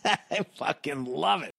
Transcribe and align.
I 0.30 0.44
fucking 0.56 1.04
love 1.04 1.42
it. 1.42 1.52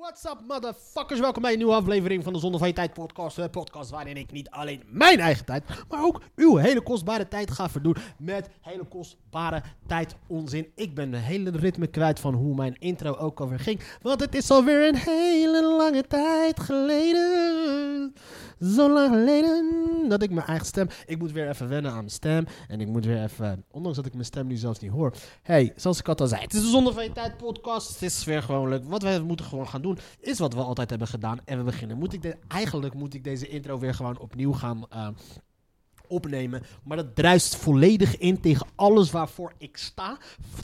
What's 0.00 0.24
up, 0.24 0.38
motherfuckers? 0.48 1.20
Welkom 1.20 1.42
bij 1.42 1.52
een 1.52 1.58
nieuwe 1.58 1.74
aflevering 1.74 2.24
van 2.24 2.32
de 2.32 2.38
Zonde 2.38 2.58
van 2.58 2.68
Je 2.68 2.74
Tijd 2.74 2.92
podcast. 2.92 3.36
De 3.36 3.48
podcast 3.48 3.90
waarin 3.90 4.16
ik 4.16 4.32
niet 4.32 4.50
alleen 4.50 4.82
mijn 4.86 5.20
eigen 5.20 5.44
tijd, 5.44 5.64
maar 5.88 6.04
ook 6.04 6.20
uw 6.36 6.56
hele 6.56 6.80
kostbare 6.80 7.28
tijd 7.28 7.50
ga 7.50 7.68
verdoen 7.68 7.96
met 8.18 8.48
hele 8.60 8.84
kostbare 8.84 9.62
tijd 9.86 10.16
onzin. 10.26 10.72
Ik 10.74 10.94
ben 10.94 11.10
de 11.10 11.16
hele 11.16 11.50
ritme 11.50 11.86
kwijt 11.86 12.20
van 12.20 12.34
hoe 12.34 12.54
mijn 12.54 12.76
intro 12.78 13.14
ook 13.14 13.40
alweer 13.40 13.58
ging, 13.58 13.80
want 14.02 14.20
het 14.20 14.34
is 14.34 14.50
alweer 14.50 14.88
een 14.88 14.96
hele 14.96 15.76
lange 15.76 16.02
tijd 16.02 16.60
geleden. 16.60 18.14
Zo 18.60 18.92
lang 18.92 19.14
geleden 19.14 20.08
dat 20.08 20.22
ik 20.22 20.30
mijn 20.30 20.46
eigen 20.46 20.66
stem... 20.66 20.88
Ik 21.06 21.18
moet 21.18 21.32
weer 21.32 21.48
even 21.48 21.68
wennen 21.68 21.90
aan 21.90 21.96
mijn 21.96 22.10
stem. 22.10 22.46
En 22.68 22.80
ik 22.80 22.88
moet 22.88 23.04
weer 23.04 23.22
even... 23.22 23.64
Ondanks 23.70 23.96
dat 23.96 24.06
ik 24.06 24.12
mijn 24.12 24.24
stem 24.24 24.46
nu 24.46 24.56
zelfs 24.56 24.78
niet 24.78 24.90
hoor. 24.90 25.12
hey, 25.42 25.72
zoals 25.76 25.98
ik 25.98 26.08
al 26.08 26.26
zei. 26.26 26.42
Het 26.42 26.54
is 26.54 26.60
de 26.60 26.68
Zonde 26.68 26.92
van 26.92 27.04
Je 27.04 27.12
Tijd 27.12 27.36
podcast. 27.36 27.92
Het 27.92 28.02
is 28.02 28.24
weer 28.24 28.42
gewoon 28.42 28.68
leuk. 28.68 28.84
Wat 28.84 29.02
we 29.02 29.22
moeten 29.26 29.46
gewoon 29.46 29.68
gaan 29.68 29.82
doen... 29.82 29.87
is 30.20 30.38
wat 30.38 30.54
we 30.54 30.60
altijd 30.60 30.90
hebben 30.90 31.08
gedaan. 31.08 31.40
En 31.44 31.58
we 31.58 31.64
beginnen. 31.64 31.98
Moet 31.98 32.12
ik 32.12 32.36
eigenlijk 32.48 32.94
moet 32.94 33.14
ik 33.14 33.24
deze 33.24 33.48
intro 33.48 33.78
weer 33.78 33.94
gewoon 33.94 34.18
opnieuw 34.18 34.52
gaan... 34.52 34.86
eh, 34.90 35.08
opnemen. 36.08 36.62
Maar 36.82 36.96
dat 36.96 37.14
druist 37.14 37.56
volledig 37.56 38.18
in 38.18 38.40
tegen 38.40 38.66
alles 38.74 39.10
waarvoor 39.10 39.52
ik 39.58 39.76
sta. 39.76 40.18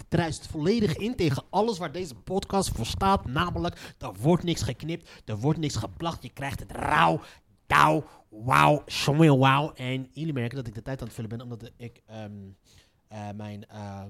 Druist 0.08 0.46
volledig 0.46 0.96
in 0.96 1.16
tegen 1.16 1.42
alles 1.50 1.78
waar 1.78 1.92
deze 1.92 2.14
podcast 2.14 2.70
voor 2.70 2.86
staat. 2.86 3.26
Namelijk, 3.26 3.94
er 3.98 4.12
wordt 4.20 4.44
niks 4.44 4.62
geknipt, 4.62 5.10
er 5.24 5.38
wordt 5.38 5.58
niks 5.58 5.76
geplacht. 5.76 6.22
Je 6.22 6.32
krijgt 6.32 6.60
het 6.60 6.72
rauw, 6.72 7.20
dauw, 7.66 8.04
wauw, 8.28 8.82
schomel, 8.86 9.38
wauw. 9.38 9.72
En 9.72 10.08
jullie 10.12 10.32
merken 10.32 10.56
dat 10.56 10.66
ik 10.66 10.74
de 10.74 10.82
tijd 10.82 11.00
aan 11.00 11.06
het 11.06 11.14
vullen 11.14 11.30
ben, 11.30 11.40
omdat 11.40 11.70
ik 11.76 12.02
ehm, 12.06 12.32
eh, 13.08 13.28
mijn 13.36 13.68
eh, 13.68 14.02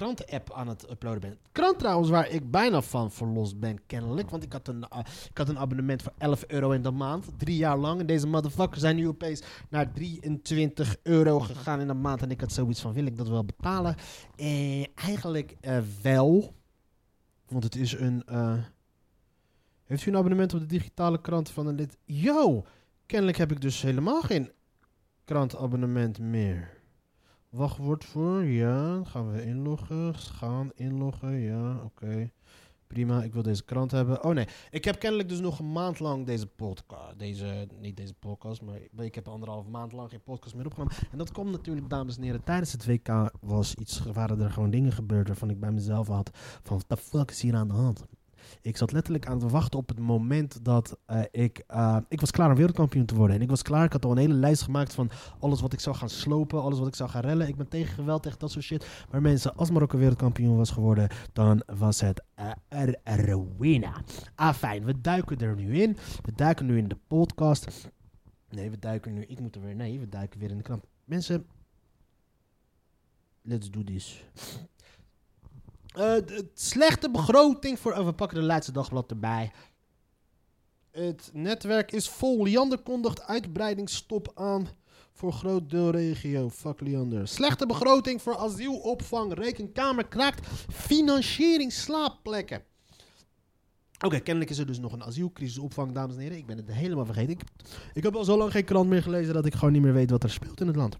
kranten-app 0.00 0.52
aan 0.52 0.68
het 0.68 0.90
uploaden 0.90 1.20
ben. 1.20 1.38
Krant 1.52 1.78
trouwens 1.78 2.10
waar 2.10 2.28
ik 2.30 2.50
bijna 2.50 2.80
van 2.82 3.10
verlost 3.10 3.58
ben, 3.58 3.86
kennelijk. 3.86 4.30
Want 4.30 4.42
ik 4.42 4.52
had 4.52 4.68
een, 4.68 4.88
eh, 4.88 4.98
ik 5.30 5.38
had 5.38 5.48
een 5.48 5.58
abonnement 5.58 6.02
voor 6.02 6.12
11 6.18 6.44
euro 6.46 6.70
in 6.70 6.82
de 6.82 6.90
maand. 6.90 7.26
Drie 7.36 7.56
jaar 7.56 7.76
lang. 7.78 8.00
En 8.00 8.06
deze 8.06 8.26
motherfuckers 8.26 8.80
zijn 8.80 8.96
nu 8.96 9.08
opeens 9.08 9.42
naar 9.68 9.92
23 9.92 10.96
euro 11.02 11.40
gegaan 11.40 11.80
in 11.80 11.86
de 11.86 11.94
maand. 11.94 12.22
En 12.22 12.30
ik 12.30 12.40
had 12.40 12.52
zoiets 12.52 12.80
van, 12.80 12.92
wil 12.92 13.06
ik 13.06 13.16
dat 13.16 13.28
wel 13.28 13.44
betalen? 13.44 13.94
Eh, 14.36 14.84
eigenlijk 14.94 15.56
eh, 15.60 15.78
wel. 16.02 16.54
Want 17.48 17.64
het 17.64 17.76
is 17.76 17.92
een... 17.92 18.22
eh, 18.24 18.58
heeft 19.84 20.06
u 20.06 20.10
een 20.10 20.16
abonnement 20.16 20.54
op 20.54 20.60
de 20.60 20.66
digitale 20.66 21.20
krant 21.20 21.50
van 21.50 21.66
een 21.66 21.74
lid? 21.74 21.96
Yo! 22.04 22.64
Kennelijk 23.06 23.38
heb 23.38 23.50
ik 23.52 23.60
dus 23.60 23.82
helemaal 23.82 24.22
geen 24.22 24.52
krantabonnement 25.24 26.18
meer. 26.18 26.79
Wachtwoord 27.50 28.04
voor, 28.04 28.44
ja. 28.44 29.04
Gaan 29.04 29.32
we 29.32 29.44
inloggen. 29.44 30.14
Gaan 30.14 30.70
inloggen, 30.74 31.38
ja. 31.38 31.82
Oké. 31.84 32.30
Prima, 32.86 33.22
ik 33.22 33.32
wil 33.32 33.42
deze 33.42 33.64
krant 33.64 33.90
hebben. 33.90 34.24
Oh 34.24 34.34
nee, 34.34 34.46
ik 34.70 34.84
heb 34.84 34.98
kennelijk 34.98 35.28
dus 35.28 35.40
nog 35.40 35.58
een 35.58 35.72
maand 35.72 36.00
lang 36.00 36.26
deze 36.26 36.46
podcast. 36.46 37.18
Deze, 37.18 37.68
niet 37.80 37.96
deze 37.96 38.14
podcast, 38.14 38.62
maar 38.62 39.04
ik 39.04 39.14
heb 39.14 39.28
anderhalf 39.28 39.66
maand 39.66 39.92
lang 39.92 40.10
geen 40.10 40.22
podcast 40.22 40.54
meer 40.54 40.66
opgenomen. 40.66 40.94
En 41.10 41.18
dat 41.18 41.32
komt 41.32 41.50
natuurlijk, 41.50 41.88
dames 41.90 42.16
en 42.16 42.22
heren, 42.22 42.44
tijdens 42.44 42.72
het 42.72 42.86
WK 42.86 43.30
was 43.40 43.74
iets, 43.74 44.02
waren 44.12 44.40
er 44.40 44.50
gewoon 44.50 44.70
dingen 44.70 44.92
gebeurd 44.92 45.26
waarvan 45.26 45.50
ik 45.50 45.60
bij 45.60 45.72
mezelf 45.72 46.06
had 46.06 46.30
van, 46.62 46.76
what 46.76 46.88
the 46.88 46.96
fuck 46.96 47.30
is 47.30 47.42
hier 47.42 47.54
aan 47.54 47.68
de 47.68 47.74
hand? 47.74 48.04
Ik 48.62 48.76
zat 48.76 48.92
letterlijk 48.92 49.26
aan 49.26 49.40
het 49.42 49.50
wachten 49.50 49.78
op 49.78 49.88
het 49.88 49.98
moment 49.98 50.64
dat 50.64 50.98
eh, 51.06 51.22
ik... 51.30 51.64
eh, 51.66 51.96
ik 52.08 52.20
was 52.20 52.30
klaar 52.30 52.48
om 52.50 52.54
wereldkampioen 52.56 53.06
te 53.06 53.14
worden. 53.14 53.36
En 53.36 53.42
ik 53.42 53.48
was 53.50 53.62
klaar, 53.62 53.84
ik 53.84 53.92
had 53.92 54.04
al 54.04 54.10
een 54.10 54.16
hele 54.16 54.34
lijst 54.34 54.62
gemaakt 54.62 54.94
van 54.94 55.10
alles 55.38 55.60
wat 55.60 55.72
ik 55.72 55.80
zou 55.80 55.96
gaan 55.96 56.08
slopen, 56.08 56.62
alles 56.62 56.78
wat 56.78 56.88
ik 56.88 56.94
zou 56.94 57.10
gaan 57.10 57.22
rellen. 57.22 57.48
Ik 57.48 57.56
ben 57.56 57.68
tegen 57.68 57.94
geweld, 57.94 58.22
tegen 58.22 58.38
dat 58.38 58.50
soort 58.50 58.64
shit. 58.64 58.86
Maar 59.10 59.20
mensen, 59.22 59.56
als 59.56 59.70
Marokko 59.70 59.98
wereldkampioen 59.98 60.56
was 60.56 60.70
geworden, 60.70 61.08
dan 61.32 61.62
was 61.66 62.00
het 62.00 62.22
er- 62.68 62.98
Rowena. 63.04 64.02
Ah, 64.34 64.54
fijn, 64.54 64.84
we 64.84 65.00
duiken 65.00 65.38
er 65.38 65.54
nu 65.56 65.80
in. 65.82 65.96
We 66.22 66.32
duiken 66.34 66.66
nu 66.66 66.78
in 66.78 66.88
de 66.88 66.96
podcast. 67.06 67.90
Nee, 68.48 68.70
we 68.70 68.78
duiken 68.78 69.14
nu... 69.14 69.22
Ik 69.24 69.40
moet 69.40 69.54
er 69.54 69.60
weer... 69.62 69.74
Nee, 69.74 69.98
we 70.00 70.08
duiken 70.08 70.40
weer 70.40 70.50
in 70.50 70.56
de 70.56 70.62
krant. 70.62 70.84
Mensen, 71.04 71.46
let's 73.42 73.70
do 73.70 73.84
this. 73.84 74.24
Eh, 75.94 76.00
de- 76.26 76.50
slechte 76.54 77.10
begroting 77.10 77.78
voor. 77.78 77.92
oh, 77.92 78.04
we 78.04 78.12
pakken 78.12 78.38
de 78.40 78.44
laatste 78.44 78.72
dagblad 78.72 79.10
erbij. 79.10 79.52
Het 80.90 81.30
netwerk 81.32 81.92
is 81.92 82.08
vol. 82.08 82.42
Liander 82.42 82.78
kondigt 82.78 83.22
uitbreidingsstop 83.22 84.32
aan 84.34 84.68
voor 85.12 85.32
groot 85.32 85.70
deel 85.70 85.90
regio. 85.90 86.50
Fuck 86.50 86.80
Liander. 86.80 87.28
Slechte 87.28 87.66
begroting 87.66 88.22
voor 88.22 88.36
asielopvang. 88.36 89.34
Rekenkamer 89.34 90.06
kraakt 90.06 90.46
financiering 90.72 91.72
slaapplekken. 91.72 92.62
Oké, 94.04 94.18
kennelijk 94.20 94.50
is 94.50 94.58
er 94.58 94.66
dus 94.66 94.78
nog 94.78 94.92
een 94.92 95.04
asielcrisisopvang, 95.04 95.92
dames 95.92 96.14
en 96.14 96.20
heren. 96.20 96.36
Ik 96.36 96.46
ben 96.46 96.56
het 96.56 96.70
helemaal 96.72 97.04
vergeten. 97.04 97.36
Ik 97.92 98.02
heb 98.02 98.16
al 98.16 98.24
zo 98.24 98.36
lang 98.36 98.50
geen 98.50 98.64
krant 98.64 98.88
meer 98.88 99.02
gelezen 99.02 99.34
dat 99.34 99.46
ik 99.46 99.54
gewoon 99.54 99.72
niet 99.72 99.82
meer 99.82 99.92
weet 99.92 100.10
wat 100.10 100.22
er 100.22 100.30
speelt 100.30 100.60
in 100.60 100.66
het 100.66 100.76
land. 100.76 100.96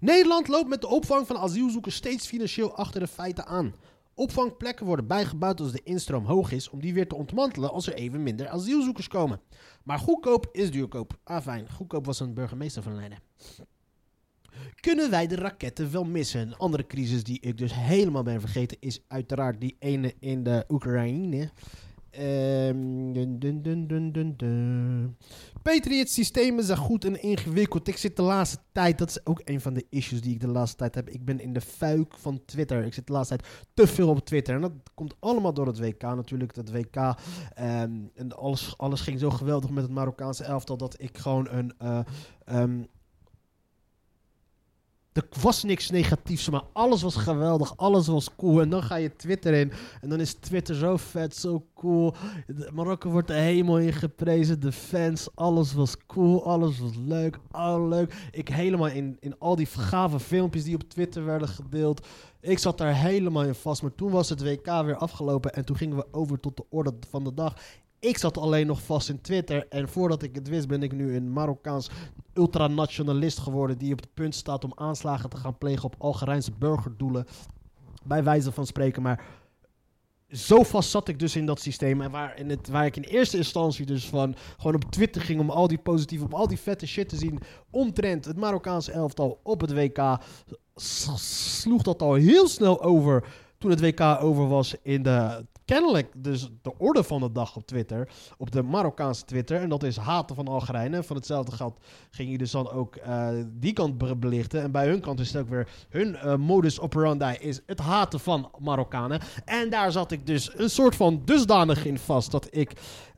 Nederland 0.00 0.48
loopt 0.48 0.68
met 0.68 0.80
de 0.80 0.88
opvang 0.88 1.26
van 1.26 1.36
asielzoekers 1.36 1.94
steeds 1.94 2.26
financieel 2.26 2.76
achter 2.76 3.00
de 3.00 3.06
feiten 3.06 3.46
aan. 3.46 3.74
Opvangplekken 4.14 4.86
worden 4.86 5.06
bijgebouwd 5.06 5.60
als 5.60 5.72
de 5.72 5.82
instroom 5.84 6.24
hoog 6.24 6.52
is, 6.52 6.70
om 6.70 6.80
die 6.80 6.94
weer 6.94 7.08
te 7.08 7.14
ontmantelen 7.14 7.70
als 7.70 7.86
er 7.86 7.94
even 7.94 8.22
minder 8.22 8.48
asielzoekers 8.48 9.08
komen. 9.08 9.40
Maar 9.82 9.98
goedkoop 9.98 10.48
is 10.52 10.70
duurkoop. 10.70 11.18
Ah 11.24 11.42
fijn, 11.42 11.70
goedkoop 11.70 12.06
was 12.06 12.20
een 12.20 12.34
burgemeester 12.34 12.82
van 12.82 12.94
Leiden. 12.94 13.18
Kunnen 14.80 15.10
wij 15.10 15.26
de 15.26 15.36
raketten 15.36 15.92
wel 15.92 16.04
missen? 16.04 16.40
Een 16.40 16.56
andere 16.56 16.86
crisis 16.86 17.24
die 17.24 17.40
ik 17.40 17.58
dus 17.58 17.74
helemaal 17.74 18.22
ben 18.22 18.40
vergeten 18.40 18.76
is 18.80 19.00
uiteraard 19.08 19.60
die 19.60 19.76
ene 19.78 20.14
in 20.18 20.42
de 20.42 20.64
Oekraïne. 20.68 21.50
Ehm, 22.12 23.12
dun. 24.36 25.16
Patriot-systemen 25.62 26.64
zijn 26.64 26.78
goed 26.78 27.04
en 27.04 27.22
ingewikkeld. 27.22 27.88
Ik 27.88 27.96
zit 27.96 28.16
de 28.16 28.22
laatste 28.22 28.58
tijd, 28.72 28.98
dat 28.98 29.08
is 29.08 29.26
ook 29.26 29.40
een 29.44 29.60
van 29.60 29.74
de 29.74 29.86
issues 29.88 30.20
die 30.20 30.34
ik 30.34 30.40
de 30.40 30.48
laatste 30.48 30.76
tijd 30.76 30.94
heb. 30.94 31.08
Ik 31.08 31.24
ben 31.24 31.40
in 31.40 31.52
de 31.52 31.60
fuik 31.60 32.14
van 32.18 32.40
Twitter. 32.44 32.84
Ik 32.84 32.94
zit 32.94 33.06
de 33.06 33.12
laatste 33.12 33.36
tijd 33.36 33.66
te 33.74 33.86
veel 33.86 34.08
op 34.08 34.24
Twitter. 34.24 34.54
En 34.54 34.60
dat 34.60 34.72
komt 34.94 35.14
allemaal 35.20 35.54
door 35.54 35.66
het 35.66 35.78
WK 35.78 36.02
natuurlijk. 36.02 36.54
Dat 36.54 36.70
WK. 36.70 36.96
ehm, 37.54 37.92
en 38.14 38.36
alles, 38.36 38.74
alles 38.78 39.00
ging 39.00 39.18
zo 39.18 39.30
geweldig 39.30 39.70
met 39.70 39.82
het 39.82 39.92
Marokkaanse 39.92 40.44
elftal 40.44 40.76
dat 40.76 40.94
ik 41.02 41.18
gewoon 41.18 41.48
een. 41.50 41.72
ehm, 42.44 42.82
er 45.12 45.26
was 45.40 45.62
niks 45.62 45.90
negatiefs, 45.90 46.50
maar 46.50 46.62
alles 46.72 47.02
was 47.02 47.16
geweldig, 47.16 47.76
alles 47.76 48.06
was 48.06 48.34
cool. 48.36 48.60
En 48.60 48.70
dan 48.70 48.82
ga 48.82 48.94
je 48.94 49.16
Twitter 49.16 49.54
in 49.54 49.72
en 50.00 50.08
dan 50.08 50.20
is 50.20 50.34
Twitter 50.34 50.74
zo 50.74 50.96
vet, 50.96 51.36
zo 51.36 51.66
cool. 51.74 52.14
Marokko 52.72 53.10
wordt 53.10 53.28
de 53.28 53.34
hemel 53.34 53.78
in 53.78 53.92
geprezen, 53.92 54.60
de 54.60 54.72
fans, 54.72 55.28
alles 55.34 55.72
was 55.72 55.96
cool, 56.06 56.44
alles 56.44 56.78
was 56.78 56.92
leuk, 57.06 57.38
leuk. 57.88 58.14
Ik 58.30 58.48
helemaal 58.48 58.88
in, 58.88 59.16
in 59.20 59.38
al 59.38 59.56
die 59.56 59.66
gave 59.66 60.20
filmpjes 60.20 60.64
die 60.64 60.74
op 60.74 60.88
Twitter 60.88 61.24
werden 61.24 61.48
gedeeld. 61.48 62.06
Ik 62.40 62.58
zat 62.58 62.78
daar 62.78 62.94
helemaal 62.94 63.44
in 63.44 63.54
vast, 63.54 63.82
maar 63.82 63.94
toen 63.94 64.10
was 64.10 64.28
het 64.28 64.42
WK 64.42 64.66
weer 64.66 64.96
afgelopen 64.96 65.52
en 65.52 65.64
toen 65.64 65.76
gingen 65.76 65.96
we 65.96 66.06
over 66.10 66.40
tot 66.40 66.56
de 66.56 66.64
orde 66.70 66.92
van 67.10 67.24
de 67.24 67.34
dag. 67.34 67.54
Ik 68.02 68.18
zat 68.18 68.38
alleen 68.38 68.66
nog 68.66 68.82
vast 68.82 69.08
in 69.08 69.20
Twitter 69.20 69.66
en 69.68 69.88
voordat 69.88 70.22
ik 70.22 70.34
het 70.34 70.48
wist 70.48 70.68
ben 70.68 70.82
ik 70.82 70.92
nu 70.92 71.16
een 71.16 71.32
Marokkaans 71.32 71.90
ultranationalist 72.34 73.38
geworden 73.38 73.78
die 73.78 73.92
op 73.92 74.00
het 74.00 74.14
punt 74.14 74.34
staat 74.34 74.64
om 74.64 74.72
aanslagen 74.74 75.30
te 75.30 75.36
gaan 75.36 75.58
plegen 75.58 75.84
op 75.84 75.94
Algerijnse 75.98 76.52
burgerdoelen. 76.58 77.26
Bij 78.04 78.24
wijze 78.24 78.52
van 78.52 78.66
spreken, 78.66 79.02
maar 79.02 79.24
zo 80.28 80.62
vast 80.62 80.90
zat 80.90 81.08
ik 81.08 81.18
dus 81.18 81.36
in 81.36 81.46
dat 81.46 81.60
systeem. 81.60 82.00
En 82.00 82.10
waar, 82.10 82.38
in 82.38 82.50
het, 82.50 82.68
waar 82.68 82.86
ik 82.86 82.96
in 82.96 83.02
eerste 83.02 83.36
instantie 83.36 83.86
dus 83.86 84.08
van 84.08 84.34
gewoon 84.56 84.74
op 84.74 84.90
Twitter 84.90 85.22
ging 85.22 85.40
om 85.40 85.50
al 85.50 85.68
die 85.68 85.78
positieve, 85.78 86.24
om 86.24 86.32
al 86.32 86.48
die 86.48 86.58
vette 86.58 86.86
shit 86.86 87.08
te 87.08 87.16
zien. 87.16 87.38
Omtrent 87.70 88.24
het 88.24 88.36
Marokkaanse 88.36 88.92
elftal 88.92 89.40
op 89.42 89.60
het 89.60 89.72
WK. 89.72 90.18
Sloeg 90.74 91.82
dat 91.82 92.02
al 92.02 92.14
heel 92.14 92.48
snel 92.48 92.82
over 92.82 93.24
toen 93.58 93.70
het 93.70 93.80
WK 93.80 94.00
over 94.00 94.48
was 94.48 94.74
in 94.82 95.02
de 95.02 95.44
kennelijk 95.64 96.12
dus 96.16 96.48
de 96.62 96.78
orde 96.78 97.02
van 97.02 97.20
de 97.20 97.32
dag 97.32 97.56
op 97.56 97.66
Twitter, 97.66 98.08
op 98.38 98.50
de 98.50 98.62
Marokkaanse 98.62 99.24
Twitter. 99.24 99.60
En 99.60 99.68
dat 99.68 99.82
is 99.82 99.96
haten 99.96 100.36
van 100.36 100.48
Algerijnen. 100.48 101.04
Van 101.04 101.16
hetzelfde 101.16 101.52
geld 101.52 101.78
ging 102.10 102.30
je 102.30 102.38
dus 102.38 102.50
dan 102.50 102.70
ook 102.70 102.96
eh, 102.96 103.28
die 103.46 103.72
kant 103.72 103.98
be- 103.98 104.16
belichten. 104.16 104.62
En 104.62 104.70
bij 104.70 104.86
hun 104.86 105.00
kant 105.00 105.20
is 105.20 105.32
het 105.32 105.42
ook 105.42 105.48
weer 105.48 105.68
hun 105.88 106.16
eh, 106.16 106.36
modus 106.36 106.80
operandi 106.80 107.36
is 107.38 107.60
het 107.66 107.78
haten 107.78 108.20
van 108.20 108.50
Marokkanen. 108.58 109.20
En 109.44 109.70
daar 109.70 109.92
zat 109.92 110.12
ik 110.12 110.26
dus 110.26 110.58
een 110.58 110.70
soort 110.70 110.96
van 110.96 111.22
dusdanig 111.24 111.84
in 111.84 111.98
vast 111.98 112.30
dat 112.30 112.46
ik 112.50 112.72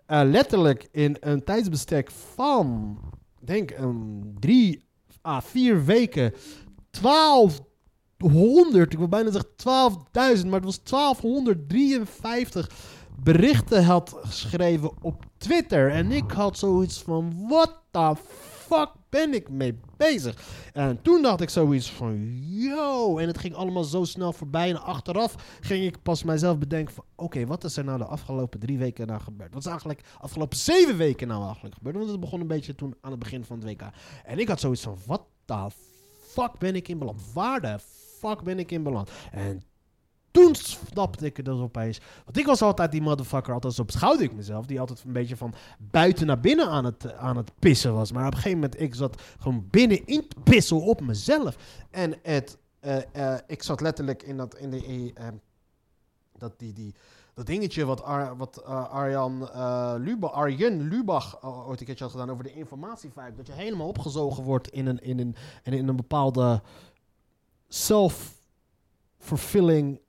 eh, 0.07 0.21
letterlijk 0.25 0.89
in 0.91 1.17
een 1.21 1.45
tijdsbestek 1.45 2.11
van, 2.11 2.99
denk 3.41 3.71
een 3.71 4.23
drie 4.41 4.85
à 5.27 5.43
vier 5.43 5.85
weken, 5.85 6.33
1200, 8.33 8.93
ik 8.93 8.99
wil 8.99 9.09
bijna 9.09 9.31
zeggen 9.31 9.51
12.000, 10.41 10.47
maar 10.47 10.61
het 10.61 10.65
was 10.65 10.83
1253 10.83 12.71
berichten 13.23 13.85
had 13.85 14.17
geschreven 14.23 14.91
op 15.03 15.25
Twitter. 15.37 15.91
En 15.91 16.13
ik 16.13 16.31
had 16.31 16.59
zoiets 16.59 17.03
van, 17.03 17.47
what 17.49 17.81
the 17.91 18.15
fuck 18.67 18.91
ben 19.09 19.35
ik 19.35 19.51
mee 19.51 19.79
bezig? 19.97 20.37
En 20.73 21.03
toen 21.03 21.23
dacht 21.23 21.41
ik 21.41 21.51
zoiets 21.51 21.91
van, 21.91 22.39
yo, 22.43 23.19
en 23.19 23.27
het 23.27 23.39
ging 23.39 23.55
allemaal 23.55 23.85
zo 23.85 24.05
snel 24.05 24.33
voorbij. 24.33 24.71
En 24.71 24.83
achteraf 24.83 25.59
ging 25.61 25.85
ik 25.85 26.03
pas 26.03 26.23
mijzelf 26.23 26.59
bedenken 26.59 26.95
van, 26.95 27.05
oké, 27.15 27.47
wat 27.47 27.65
is 27.65 27.77
er 27.77 27.85
nou 27.85 27.99
de 27.99 28.05
afgelopen 28.05 28.61
drie 28.61 28.79
weken 28.79 29.07
nou 29.07 29.21
gebeurd? 29.21 29.53
Wat 29.53 29.63
is 29.63 29.69
eigenlijk 29.69 30.01
afgelopen 30.21 30.57
zeven 30.57 30.97
weken 30.97 31.29
nou 31.29 31.45
eigenlijk 31.45 31.75
gebeurd? 31.75 31.97
Want 31.97 32.11
het 32.11 32.21
begon 32.21 32.41
een 32.41 32.47
beetje 32.47 32.75
toen 32.75 32.95
aan 33.01 33.11
het 33.11 33.21
begin 33.21 33.45
van 33.45 33.59
het 33.59 33.69
WK. 33.69 33.83
En 34.25 34.39
ik 34.39 34.49
had 34.49 34.61
zoiets 34.61 34.83
van, 34.83 34.99
what 35.07 35.23
the 35.45 35.67
fuck 36.27 36.59
ben 36.59 36.75
ik 36.75 36.89
in 36.89 36.99
beland? 36.99 37.21
Waar 37.33 37.61
de 37.61 37.79
fuck 38.29 38.43
ben 38.43 38.59
ik 38.59 38.71
in 38.71 38.83
beland? 38.83 39.11
En 39.33 39.63
toen 40.31 40.55
snapte 40.55 41.27
ik 41.27 41.37
het 41.37 41.47
dus 41.47 41.59
opeens. 41.59 42.01
Want 42.25 42.39
ik 42.39 42.47
was 42.47 42.63
altijd 42.63 42.93
die 42.93 43.03
motherfucker, 43.03 43.53
altijd 43.53 43.79
op 43.79 43.91
schouder 43.91 44.25
ik 44.25 44.35
mezelf, 44.35 44.67
die 44.67 44.81
altijd 44.81 45.03
een 45.05 45.13
beetje 45.13 45.37
van 45.37 45.55
buiten 45.79 46.27
naar 46.27 46.41
binnen 46.41 46.69
aan 46.69 46.85
het, 46.85 47.13
aan 47.13 47.37
het 47.37 47.51
pissen 47.59 47.95
was. 47.95 48.13
Maar 48.13 48.27
op 48.27 48.33
een 48.33 48.37
gegeven 48.39 48.59
moment, 48.59 48.81
ik 48.81 48.95
zat 48.95 49.23
gewoon 49.39 49.67
binnenin 49.71 50.29
te 50.29 50.41
pissen 50.45 50.83
op 50.83 51.01
mezelf. 51.01 51.57
En 51.91 52.15
het, 52.23 52.59
eh, 52.81 53.33
eh, 53.33 53.39
ik 53.47 53.63
zat 53.63 53.81
letterlijk 53.81 54.23
in 54.23 54.37
dat, 54.37 54.59
in 54.59 54.71
de, 54.71 54.85
eh, 54.85 55.27
eh, 55.27 55.35
dat, 56.39 56.59
die, 56.59 56.73
die, 56.73 56.95
dat 57.35 57.47
dingetje 57.47 57.85
wat, 57.85 58.03
Ar, 58.03 58.37
wat 58.37 58.65
Arjan 58.65 59.51
eh, 59.51 59.95
Luba, 59.99 60.27
Arjen 60.27 60.89
Lubach 60.89 61.43
ooit 61.43 61.81
een 61.81 61.87
keertje 61.87 62.05
had 62.05 62.13
gedaan 62.13 62.31
over 62.31 62.45
de 62.45 62.55
informatievijf. 62.55 63.35
Dat 63.35 63.47
je 63.47 63.53
helemaal 63.53 63.89
opgezogen 63.89 64.45
wordt 64.45 64.69
in 64.69 64.87
een, 64.87 65.03
in 65.03 65.19
een, 65.19 65.37
in 65.63 65.73
in 65.73 65.89
een 65.89 65.97
bepaalde 65.97 66.63
self-fulfilling 67.75 70.03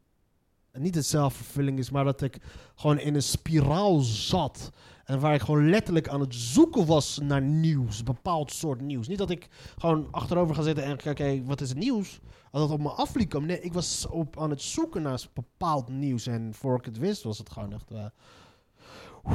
niet 0.78 0.96
het 0.96 1.06
zelfvervulling 1.06 1.80
is, 1.80 1.90
maar 1.90 2.04
dat 2.04 2.22
ik 2.22 2.38
gewoon 2.76 3.00
in 3.00 3.16
een 3.16 3.24
spiraal 3.24 4.00
zat. 4.00 4.72
En 5.06 5.20
waar 5.20 5.34
ik 5.34 5.42
gewoon 5.42 5.70
letterlijk 5.70 6.08
aan 6.08 6.20
het 6.20 6.36
zoeken 6.36 6.86
was 6.86 7.20
naar 7.22 7.42
nieuws. 7.42 8.04
Bepaald 8.04 8.52
soort 8.52 8.82
nieuws. 8.82 9.08
Niet 9.08 9.18
dat 9.18 9.30
ik 9.30 9.48
gewoon 9.78 10.08
achterover 10.12 10.56
ga 10.56 10.62
zitten 10.62 10.84
en 10.84 10.98
kijk, 10.98 11.48
wat 11.48 11.62
is 11.62 11.70
het 11.70 11.78
nieuws? 11.78 12.20
Dat 12.52 12.70
op 12.70 12.80
me 12.80 12.90
af 12.90 13.16
liet 13.16 13.30
komen. 13.30 13.48
Nee, 13.48 13.62
ik 13.62 13.74
was 13.74 14.08
op, 14.08 14.40
aan 14.40 14.50
het 14.50 14.62
zoeken 14.62 15.02
naar 15.02 15.26
bepaald 15.34 15.90
nieuws. 15.90 16.28
En 16.28 16.54
voor 16.54 16.78
ik 16.78 16.86
het 16.86 16.98
wist, 16.98 17.24
was 17.24 17.38
het 17.38 17.50
gewoon 17.50 17.74
echt... 17.74 17.92
eh 17.92 18.06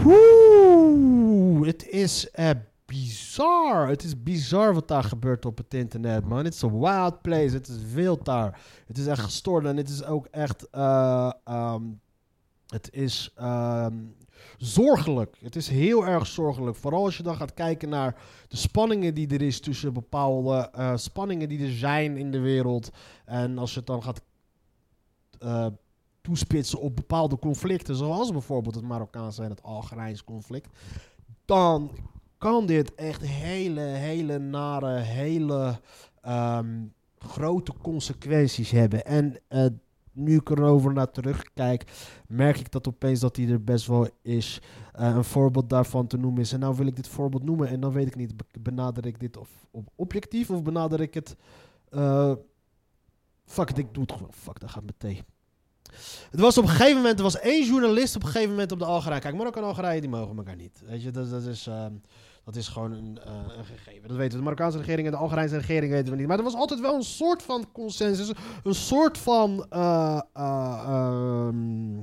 Oeh, 0.07 1.67
het 1.67 1.89
is 1.89 2.29
bizar. 2.87 3.20
Het 3.37 4.03
is 4.03 4.23
bizar 4.23 4.75
wat 4.75 4.89
daar 4.89 5.05
gebeurt 5.05 5.45
op 5.47 5.57
het 5.57 5.75
internet, 5.75 6.25
man. 6.25 6.47
Is 6.47 6.63
een 6.63 6.81
wild 6.81 7.23
place. 7.23 7.55
Het 7.55 7.69
is 7.69 7.93
wild 7.93 8.25
daar. 8.25 8.61
Het 8.87 8.99
is 8.99 9.07
echt 9.07 9.21
gestoord 9.21 9.65
en 9.65 9.77
het 9.77 9.89
is 9.89 10.05
ook 10.05 10.27
echt... 10.27 10.71
eh, 10.71 11.33
ehm, 11.45 11.83
het 12.67 12.93
is 12.93 13.33
ehm, 13.37 13.95
zorgelijk. 14.59 15.37
Het 15.41 15.57
is 15.57 15.69
heel 15.69 16.07
erg 16.07 16.27
zorgelijk. 16.27 16.77
Vooral 16.77 17.05
als 17.05 17.17
je 17.17 17.23
dan 17.23 17.37
gaat 17.37 17.55
kijken 17.55 17.89
naar 17.89 18.23
de 18.49 18.57
spanningen 18.57 19.15
die 19.15 19.29
er 19.29 19.43
is 19.43 19.61
tussen 19.61 19.93
bepaalde 19.93 20.69
eh, 20.73 20.97
spanningen 20.97 21.49
die 21.49 21.65
er 21.65 21.73
zijn 21.73 22.17
in 22.17 22.31
de 22.31 22.41
wereld. 22.41 22.91
En 23.25 23.59
als 23.59 23.73
je 23.73 23.79
het 23.79 23.87
dan 23.87 24.03
gaat 24.03 24.23
eh, 25.39 25.67
toespitsen 26.21 26.81
op 26.81 26.97
bepaalde 26.97 27.39
conflicten, 27.39 27.97
zoals 27.97 28.33
bijvoorbeeld 28.33 28.75
het 28.75 28.85
Marokkaanse 28.85 29.43
en 29.43 29.51
het 29.51 29.63
Algerijns 29.63 30.25
conflict, 30.25 30.69
dan 31.45 31.91
kan 32.41 32.67
dit 32.67 32.95
echt 32.95 33.23
hele, 33.23 33.81
hele 33.81 34.39
nare, 34.39 34.99
hele 34.99 35.81
ehm, 36.21 36.85
grote 37.19 37.73
consequenties 37.83 38.71
hebben. 38.71 39.05
En 39.05 39.37
eh, 39.49 39.67
nu 40.13 40.37
ik 40.37 40.51
erover 40.51 40.93
naar 40.93 41.11
terugkijk, 41.11 41.85
merk 42.29 42.59
ik 42.59 42.71
dat 42.71 42.89
opeens 42.89 43.21
dat 43.21 43.35
die 43.35 43.53
er 43.53 43.65
best 43.65 43.87
wel 43.87 44.09
is. 44.23 44.61
Eh, 44.93 45.15
een 45.15 45.25
voorbeeld 45.25 45.71
daarvan 45.71 46.07
te 46.07 46.17
noemen 46.17 46.41
is. 46.41 46.53
En 46.53 46.61
nou 46.61 46.77
wil 46.77 46.87
ik 46.87 46.97
dit 46.97 47.09
voorbeeld 47.09 47.43
noemen 47.45 47.69
en 47.69 47.81
dan 47.81 47.93
weet 47.93 48.07
ik 48.07 48.17
niet, 48.17 48.37
be- 48.37 48.61
benader 48.61 49.07
ik 49.07 49.21
dit 49.21 49.37
of, 49.37 49.67
objectief 49.95 50.51
of 50.51 50.63
benader 50.63 51.01
ik 51.01 51.15
het... 51.15 51.37
eh, 51.89 52.33
fuck 53.45 53.71
ik 53.71 53.95
doe 53.95 54.03
het 54.03 54.13
gewoon. 54.13 54.33
Fuck, 54.33 54.61
dat 54.61 54.71
gaat 54.71 54.85
meteen. 54.85 55.19
Het 56.31 56.41
was 56.41 56.59
op 56.59 56.65
een 56.65 56.71
gegeven 56.71 56.97
moment, 56.97 57.19
er 57.19 57.25
was 57.25 57.39
één 57.39 57.67
journalist 57.67 58.17
op 58.17 58.23
een 58.23 58.29
gegeven 58.29 58.51
moment 58.51 58.73
op 58.73 58.79
de 58.79 58.85
Algerije. 58.85 59.21
Kijk, 59.21 59.35
Marokko 59.35 59.61
en 59.61 59.67
Algerije, 59.67 60.01
die 60.01 60.11
mogen 60.11 60.37
elkaar 60.37 60.57
niet. 60.57 60.83
Weet 60.87 61.03
je, 61.03 61.11
dat, 61.11 61.31
dat, 61.31 61.45
is, 61.45 61.67
ehm, 61.67 61.93
dat 62.45 62.57
is 62.57 62.69
gewoon 62.69 62.93
een, 62.93 63.19
eh, 63.25 63.33
een 63.57 63.65
gegeven. 63.65 64.09
Dat 64.09 64.17
weten 64.17 64.31
we. 64.31 64.37
De 64.37 64.43
Marokkaanse 64.43 64.79
regering 64.79 65.07
en 65.07 65.13
de 65.13 65.19
Algerijnse 65.19 65.57
regering 65.57 65.93
weten 65.93 66.13
we 66.13 66.19
niet. 66.19 66.27
Maar 66.27 66.39
er 66.39 66.45
was 66.45 66.55
altijd 66.55 66.81
wel 66.81 66.95
een 66.95 67.03
soort 67.03 67.43
van 67.43 67.73
consensus. 67.73 68.33
Een 68.63 68.75
soort 68.75 69.19
van 69.19 69.67
eh, 69.71 70.21
eh, 70.33 70.83
ehm, 70.87 72.01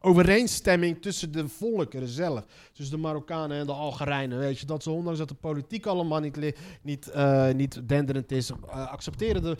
overeenstemming 0.00 1.02
tussen 1.02 1.32
de 1.32 1.48
volkeren 1.48 2.08
zelf. 2.08 2.44
Tussen 2.72 2.96
de 2.96 3.02
Marokkanen 3.02 3.58
en 3.58 3.66
de 3.66 3.72
Algerijnen. 3.72 4.38
Weet 4.38 4.58
je, 4.58 4.66
dat 4.66 4.82
ze 4.82 4.90
ondanks 4.90 5.18
dat 5.18 5.28
de 5.28 5.34
politiek 5.34 5.86
allemaal 5.86 6.20
niet, 6.20 6.54
niet, 6.82 7.12
niet 7.54 7.88
denderend 7.88 8.32
is, 8.32 8.50
accepteren 8.70 9.42
de... 9.42 9.56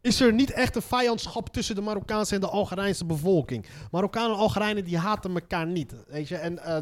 is 0.00 0.20
er 0.20 0.32
niet 0.32 0.50
echt 0.50 0.76
een 0.76 0.82
vijandschap 0.82 1.48
tussen 1.48 1.74
de 1.74 1.80
Marokkaanse 1.80 2.34
en 2.34 2.40
de 2.40 2.48
Algerijnse 2.48 3.04
bevolking. 3.04 3.66
Marokkanen 3.90 4.30
en 4.30 4.36
Algerijnen 4.36 4.84
die 4.84 4.98
haten 4.98 5.34
elkaar 5.34 5.66
niet. 5.66 5.94
Weet 6.06 6.28
je? 6.28 6.36
En, 6.36 6.58
eh, 6.58 6.78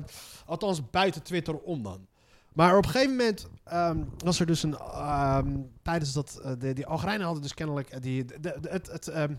althans 0.47 0.91
buiten 0.91 1.23
Twitter 1.23 1.59
om 1.59 1.83
dan. 1.83 2.07
Maar 2.53 2.77
op 2.77 2.85
een 2.85 2.91
gegeven 2.91 3.17
moment 3.17 3.49
ehm, 3.65 4.05
was 4.25 4.41
er 4.41 4.47
dus 4.47 4.63
een... 4.63 4.77
ehm, 4.77 5.57
tijdens 5.83 6.13
dat... 6.13 6.41
eh, 6.43 6.53
de, 6.59 6.73
die 6.73 6.87
Algerijnen 6.87 7.25
hadden 7.25 7.43
dus 7.43 7.55
kennelijk... 7.55 7.89
eh, 7.91 8.01
die, 8.01 8.25
de, 8.25 8.59
het, 8.69 8.87
het, 8.87 9.09
ehm, 9.09 9.35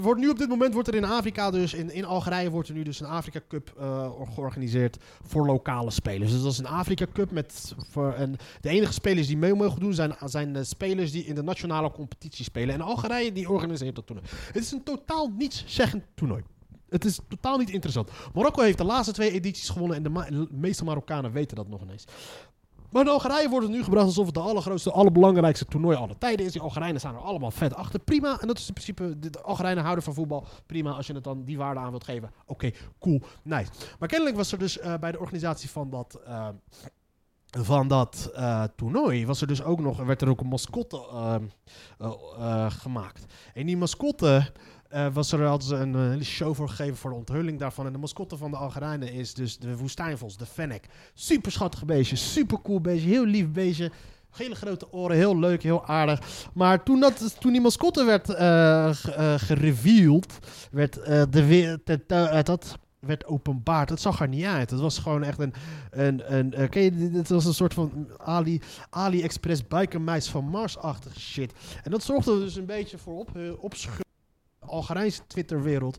wordt 0.00 0.20
nu 0.20 0.28
op 0.28 0.38
dit 0.38 0.48
moment 0.48 0.72
wordt 0.72 0.88
er 0.88 0.94
in 0.94 1.04
Afrika 1.04 1.50
dus... 1.50 1.74
In, 1.74 1.90
in 1.90 2.04
Algerije 2.04 2.50
wordt 2.50 2.68
er 2.68 2.74
nu 2.74 2.82
dus 2.82 3.00
een 3.00 3.06
Afrika 3.06 3.40
Cup 3.48 3.74
eh, 3.78 4.10
georganiseerd 4.34 4.96
voor 5.22 5.46
lokale 5.46 5.90
spelers. 5.90 6.30
Dus 6.32 6.42
dat 6.42 6.52
is 6.52 6.58
een 6.58 6.66
Afrika 6.66 7.06
Cup 7.12 7.30
met... 7.30 7.74
Voor, 7.90 8.12
en 8.12 8.36
de 8.60 8.68
enige 8.68 8.92
spelers 8.92 9.26
die 9.26 9.36
mee 9.36 9.54
mogen 9.54 9.80
doen 9.80 9.94
zijn, 9.94 10.14
zijn 10.24 10.52
de 10.52 10.64
spelers 10.64 11.12
die 11.12 11.24
in 11.24 11.34
de 11.34 11.42
nationale 11.42 11.90
competitie 11.90 12.44
spelen. 12.44 12.74
En 12.74 12.80
Algerije 12.80 13.32
die 13.32 13.50
organiseert 13.50 13.94
dat 13.94 14.06
toernooi. 14.06 14.28
Het 14.46 14.62
is 14.62 14.72
een 14.72 14.82
totaal 14.82 15.30
nietszeggend 15.36 16.04
toernooi. 16.14 16.42
Het 16.88 17.04
is 17.04 17.18
totaal 17.28 17.58
niet 17.58 17.70
interessant. 17.70 18.10
Marokko 18.34 18.62
heeft 18.62 18.78
de 18.78 18.84
laatste 18.84 19.12
twee 19.12 19.30
edities 19.30 19.68
gewonnen 19.68 19.96
en 19.96 20.02
de 20.02 20.10
de 20.10 20.48
meeste 20.50 20.84
Marokkanen 20.84 21.32
weten 21.32 21.56
dat 21.56 21.68
nog 21.68 21.82
ineens. 21.82 22.04
Maar 22.94 23.02
in 23.02 23.08
Algerije 23.08 23.48
wordt 23.48 23.66
het 23.66 23.74
nu 23.76 23.82
gebracht 23.82 24.06
alsof 24.06 24.26
het 24.26 24.34
de 24.34 24.40
allergrootste, 24.40 24.90
allerbelangrijkste 24.90 25.64
toernooi 25.64 25.96
aller 25.96 26.18
tijden 26.18 26.46
is. 26.46 26.52
Die 26.52 26.60
Algerijnen 26.60 27.00
staan 27.00 27.14
er 27.14 27.20
allemaal 27.20 27.50
vet 27.50 27.74
achter. 27.74 28.00
Prima. 28.00 28.40
En 28.40 28.46
dat 28.46 28.58
is 28.58 28.66
in 28.66 28.72
principe, 28.72 29.18
de 29.18 29.40
Algerijnen 29.42 29.82
houden 29.82 30.04
van 30.04 30.14
voetbal. 30.14 30.46
Prima 30.66 30.90
als 30.90 31.06
je 31.06 31.12
het 31.12 31.24
dan 31.24 31.44
die 31.44 31.56
waarde 31.56 31.80
aan 31.80 31.90
wilt 31.90 32.04
geven. 32.04 32.30
Oké, 32.46 32.70
cool, 32.98 33.22
nice. 33.42 33.70
Maar 33.98 34.08
kennelijk 34.08 34.36
was 34.36 34.52
er 34.52 34.58
dus 34.58 34.78
eh, 34.78 34.94
bij 35.00 35.12
de 35.12 35.18
organisatie 35.18 35.70
van 35.70 35.90
dat, 35.90 36.20
eh, 36.26 36.48
van 37.50 37.88
dat 37.88 38.30
eh, 38.34 38.64
toernooi, 38.76 39.26
was 39.26 39.40
er 39.40 39.46
dus 39.46 39.62
ook 39.62 39.80
nog, 39.80 40.04
werd 40.04 40.22
er 40.22 40.28
ook 40.28 40.40
een 40.40 40.46
mascotte 40.46 41.00
gemaakt. 42.68 43.24
En 43.54 43.66
die 43.66 43.76
mascotte 43.76 44.52
eh, 44.94 45.06
was 45.12 45.32
er 45.32 45.46
hadden 45.46 45.80
een 45.80 45.94
eh, 45.94 46.00
hele 46.10 46.24
show 46.24 46.54
voor 46.54 46.68
gegeven 46.68 46.96
voor 46.96 47.10
de 47.10 47.16
onthulling 47.16 47.58
daarvan. 47.58 47.86
En 47.86 47.92
de 47.92 47.98
mascotte 47.98 48.36
van 48.36 48.50
de 48.50 48.56
Algerijnen 48.56 49.12
is 49.12 49.34
dus 49.34 49.58
de 49.58 49.76
woestijnvos, 49.76 50.36
de 50.36 50.46
fennec. 50.46 50.84
Super 51.14 51.52
schattig 51.52 51.84
beestje, 51.84 52.16
super 52.16 52.62
cool 52.62 52.80
beestje, 52.80 53.08
heel 53.08 53.24
lief 53.24 53.48
beestje. 53.50 53.90
Hele 54.30 54.54
grote 54.54 54.92
oren, 54.92 55.16
heel 55.16 55.38
leuk, 55.38 55.62
heel 55.62 55.86
aardig. 55.86 56.48
Maar 56.54 56.82
toen, 56.82 57.00
dat, 57.00 57.40
toen 57.40 57.52
die 57.52 57.60
mascotte 57.60 58.04
werd 58.04 58.30
eh 58.30 58.88
ge- 58.92 59.34
gereveeld, 59.38 60.38
werd 60.70 60.98
eh, 60.98 61.22
de 61.30 61.46
weer, 61.46 61.78
dat 62.44 62.78
werd 62.98 63.26
openbaard. 63.26 63.90
Het 63.90 64.00
zag 64.00 64.20
er 64.20 64.28
niet 64.28 64.44
uit. 64.44 64.70
Het 64.70 64.80
was 64.80 64.98
gewoon 64.98 65.22
echt 65.22 65.38
een, 65.38 65.54
een, 65.90 66.34
een 66.36 66.54
eh, 66.54 66.68
ken 66.68 66.82
je, 66.82 67.10
het 67.12 67.28
was 67.28 67.44
een 67.44 67.54
soort 67.54 67.74
van 67.74 68.08
Ali, 68.16 68.60
AliExpress 68.90 69.66
bikermeis 69.66 70.28
van 70.28 70.44
Mars-achtige 70.44 71.20
shit. 71.20 71.52
En 71.82 71.90
dat 71.90 72.02
zorgde 72.02 72.38
dus 72.38 72.56
een 72.56 72.66
beetje 72.66 72.98
voor 72.98 73.18
op, 73.18 73.36
uh, 73.36 73.62
opschudding 73.62 74.02
Algerijnse 74.74 75.26
Twitterwereld. 75.26 75.98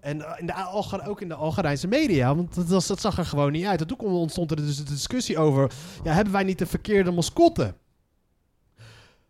En 0.00 0.22
eh, 0.22 0.40
in 0.40 0.46
de, 0.46 1.06
ook 1.06 1.20
in 1.20 1.28
de 1.28 1.34
Algerijnse 1.34 1.88
media, 1.88 2.34
want 2.34 2.68
dat, 2.68 3.00
zag 3.00 3.18
er 3.18 3.26
gewoon 3.26 3.52
niet 3.52 3.64
uit. 3.64 3.80
En 3.80 3.86
toen 3.86 3.98
ontstond 3.98 4.50
er 4.50 4.56
dus 4.56 4.76
de 4.76 4.82
discussie 4.82 5.38
over, 5.38 5.72
ja, 6.02 6.12
hebben 6.12 6.32
wij 6.32 6.42
niet 6.42 6.58
de 6.58 6.66
verkeerde 6.66 7.10
mascotte? 7.10 7.74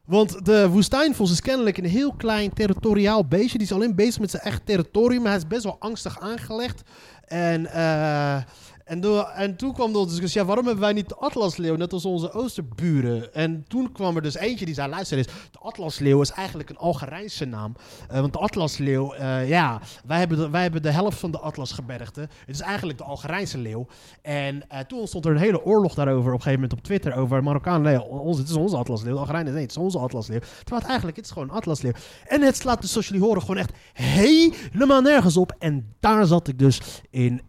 Want 0.05 0.45
de 0.45 0.69
woestijnvos 0.69 1.31
is 1.31 1.41
kennelijk 1.41 1.77
een 1.77 1.85
heel 1.85 2.13
klein 2.13 2.53
territoriaal 2.53 3.27
beestje. 3.27 3.59
Die 3.59 3.67
is 3.67 3.73
alleen 3.73 3.95
bezig 3.95 4.21
met 4.21 4.31
zijn 4.31 4.43
eigen 4.43 4.65
territorium. 4.65 5.27
Hij 5.27 5.37
is 5.37 5.47
best 5.47 5.65
wel 5.65 5.77
angstig 5.79 6.21
aangelegd. 6.21 6.83
En, 7.25 7.67
eh, 7.67 8.43
en, 8.85 9.27
en 9.35 9.57
toen 9.57 9.73
kwam 9.73 9.93
de 9.93 10.07
discussie, 10.07 10.41
ja, 10.41 10.47
waarom 10.47 10.65
hebben 10.65 10.85
wij 10.85 10.93
niet 10.93 11.09
de 11.09 11.17
atlasleeuw, 11.17 11.77
net 11.77 11.93
als 11.93 12.05
onze 12.05 12.33
oosterburen? 12.33 13.35
En 13.35 13.65
toen 13.69 13.93
kwam 13.93 14.17
er 14.17 14.23
dus 14.23 14.35
eentje 14.35 14.65
die 14.65 14.75
zei, 14.75 14.89
luister 14.89 15.19
eens, 15.19 15.27
de 15.27 15.59
atlasleeuw 15.59 16.21
is 16.21 16.31
eigenlijk 16.31 16.71
een 16.71 16.77
Algerijnse 16.77 17.45
naam. 17.45 17.75
Eh, 18.09 18.21
want 18.21 18.33
de 18.33 18.39
atlasleeuw, 18.39 19.13
eh, 19.13 19.49
ja, 19.49 19.81
wij 20.07 20.19
hebben, 20.19 20.39
de, 20.39 20.51
wij 20.51 20.63
hebben 20.63 20.83
de 20.83 20.91
helft 20.91 21.19
van 21.19 21.31
de 21.31 21.39
atlasgebergte. 21.39 22.21
Het 22.21 22.55
is 22.55 22.61
eigenlijk 22.61 22.99
de 22.99 23.05
Algerijnse 23.05 23.59
leeuw. 23.59 23.87
En 24.23 24.69
eh, 24.69 24.79
toen 24.81 24.99
ontstond 24.99 25.25
er 25.25 25.31
een 25.31 25.37
hele 25.37 25.65
oorlog 25.65 25.95
daarover 25.95 26.33
op 26.33 26.37
een 26.37 26.43
gegeven 26.43 26.61
moment 26.61 26.79
op 26.79 26.85
Twitter 26.85 27.15
over 27.15 27.43
Marokkaan. 27.43 27.83
Nee, 27.83 28.03
ons, 28.03 28.39
het 28.39 28.49
is 28.49 28.55
onze 28.55 28.77
atlasleeuw. 28.77 29.13
De 29.13 29.19
Algerijnen, 29.19 29.53
nee, 29.53 29.63
het 29.63 29.71
is 29.71 29.77
onze 29.77 29.99
atlasleeuw. 29.99 30.41
Terwijl 30.41 30.81
het 30.81 30.87
eigenlijk, 30.87 31.17
het 31.17 31.27
is 31.27 31.33
gewoon 31.33 31.49
een 31.49 31.55
atlasleeuw. 31.55 31.93
En 32.27 32.43
het 32.43 32.57
slaat 32.57 32.81
dus, 32.81 32.93
zoals 32.93 33.09
jullie 33.09 33.23
horen, 33.23 33.41
gewoon 33.41 33.57
echt 33.57 33.73
helemaal 33.93 35.01
nergens 35.01 35.37
op. 35.37 35.55
En 35.59 35.95
daar 36.01 36.27
zat 36.27 36.49
ik 36.49 36.59
dus 36.59 36.81
in 37.11 37.41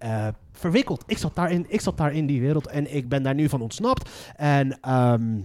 verwikkeld. 0.56 1.04
Ik 1.08 1.18
zat, 1.18 1.36
daar 1.36 1.52
in, 1.52 1.66
ik 1.68 1.82
zat 1.82 1.98
daar 1.98 2.14
in 2.14 2.26
die 2.26 2.42
wereld 2.42 2.68
en 2.68 2.96
ik 2.96 3.10
ben 3.10 3.24
daar 3.24 3.36
nu 3.36 3.50
van 3.50 3.62
ontsnapt. 3.62 4.10
En 4.36 4.78
ehm, 4.82 5.40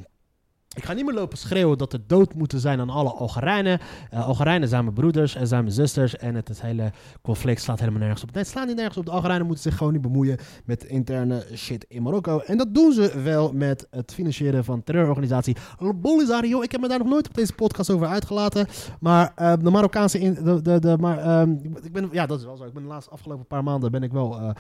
ik 0.77 0.85
ga 0.85 0.93
niet 0.93 1.05
meer 1.05 1.15
lopen 1.15 1.39
schreeuwen 1.39 1.79
dat 1.79 1.93
er 1.93 2.01
dood 2.07 2.35
moeten 2.35 2.61
zijn 2.61 2.81
aan 2.81 2.91
alle 2.91 3.11
Algerijnen. 3.11 3.81
Eh, 4.11 4.27
Algerijnen 4.27 4.69
zijn 4.69 4.83
mijn 4.83 4.95
broeders 4.95 5.35
en 5.35 5.47
zijn 5.47 5.63
mijn 5.63 5.75
zusters. 5.75 6.17
En 6.17 6.35
het, 6.35 6.63
hele 6.63 6.93
conflict 7.23 7.63
slaat 7.63 7.79
helemaal 7.79 8.01
nergens 8.01 8.23
op. 8.23 8.33
Nee, 8.33 8.43
het 8.43 8.53
slaat 8.53 8.67
niet 8.67 8.77
nergens 8.77 8.97
op. 8.97 9.05
De 9.05 9.11
Algerijnen 9.11 9.47
moeten 9.47 9.63
zich 9.65 9.77
gewoon 9.77 9.93
niet 9.93 10.03
bemoeien 10.03 10.39
met 10.65 10.85
interne 10.85 11.47
shit 11.55 11.85
in 11.89 12.03
Marokko. 12.03 12.39
En 12.39 12.57
dat 12.57 12.75
doen 12.75 12.93
ze 12.93 13.21
wel 13.23 13.53
met 13.53 13.87
het 13.91 14.15
financieren 14.15 14.65
van 14.65 14.85
terreurorganisatie 14.85 15.57
Polisario. 16.01 16.63
Ik 16.63 16.73
heb 16.73 16.81
me 16.81 16.89
daar 16.89 16.99
nog 16.99 17.09
nooit 17.09 17.29
op 17.29 17.35
deze 17.35 17.55
podcast 17.55 17.91
over 17.91 18.07
uitgelaten. 18.07 18.67
Maar 19.01 19.33
eh, 19.35 19.53
de 19.61 19.71
Marokkaanse... 19.71 20.19
De, 20.19 20.63
de, 20.63 20.79
de, 20.79 20.97
maar, 21.01 21.19
ehm, 21.19 21.51
ik 21.83 21.93
ben, 21.93 22.09
ja, 22.13 22.27
dat 22.27 22.39
is 22.39 22.45
wel 22.45 22.57
zo. 22.57 22.65
Ik 22.65 22.73
ben 22.73 22.83
de 22.83 22.89
laatste 22.89 23.11
afgelopen 23.11 23.47
paar 23.47 23.65
maanden 23.65 23.91
ben 23.91 24.03
ik 24.03 24.13
wel 24.13 24.41
eh, 24.41 24.51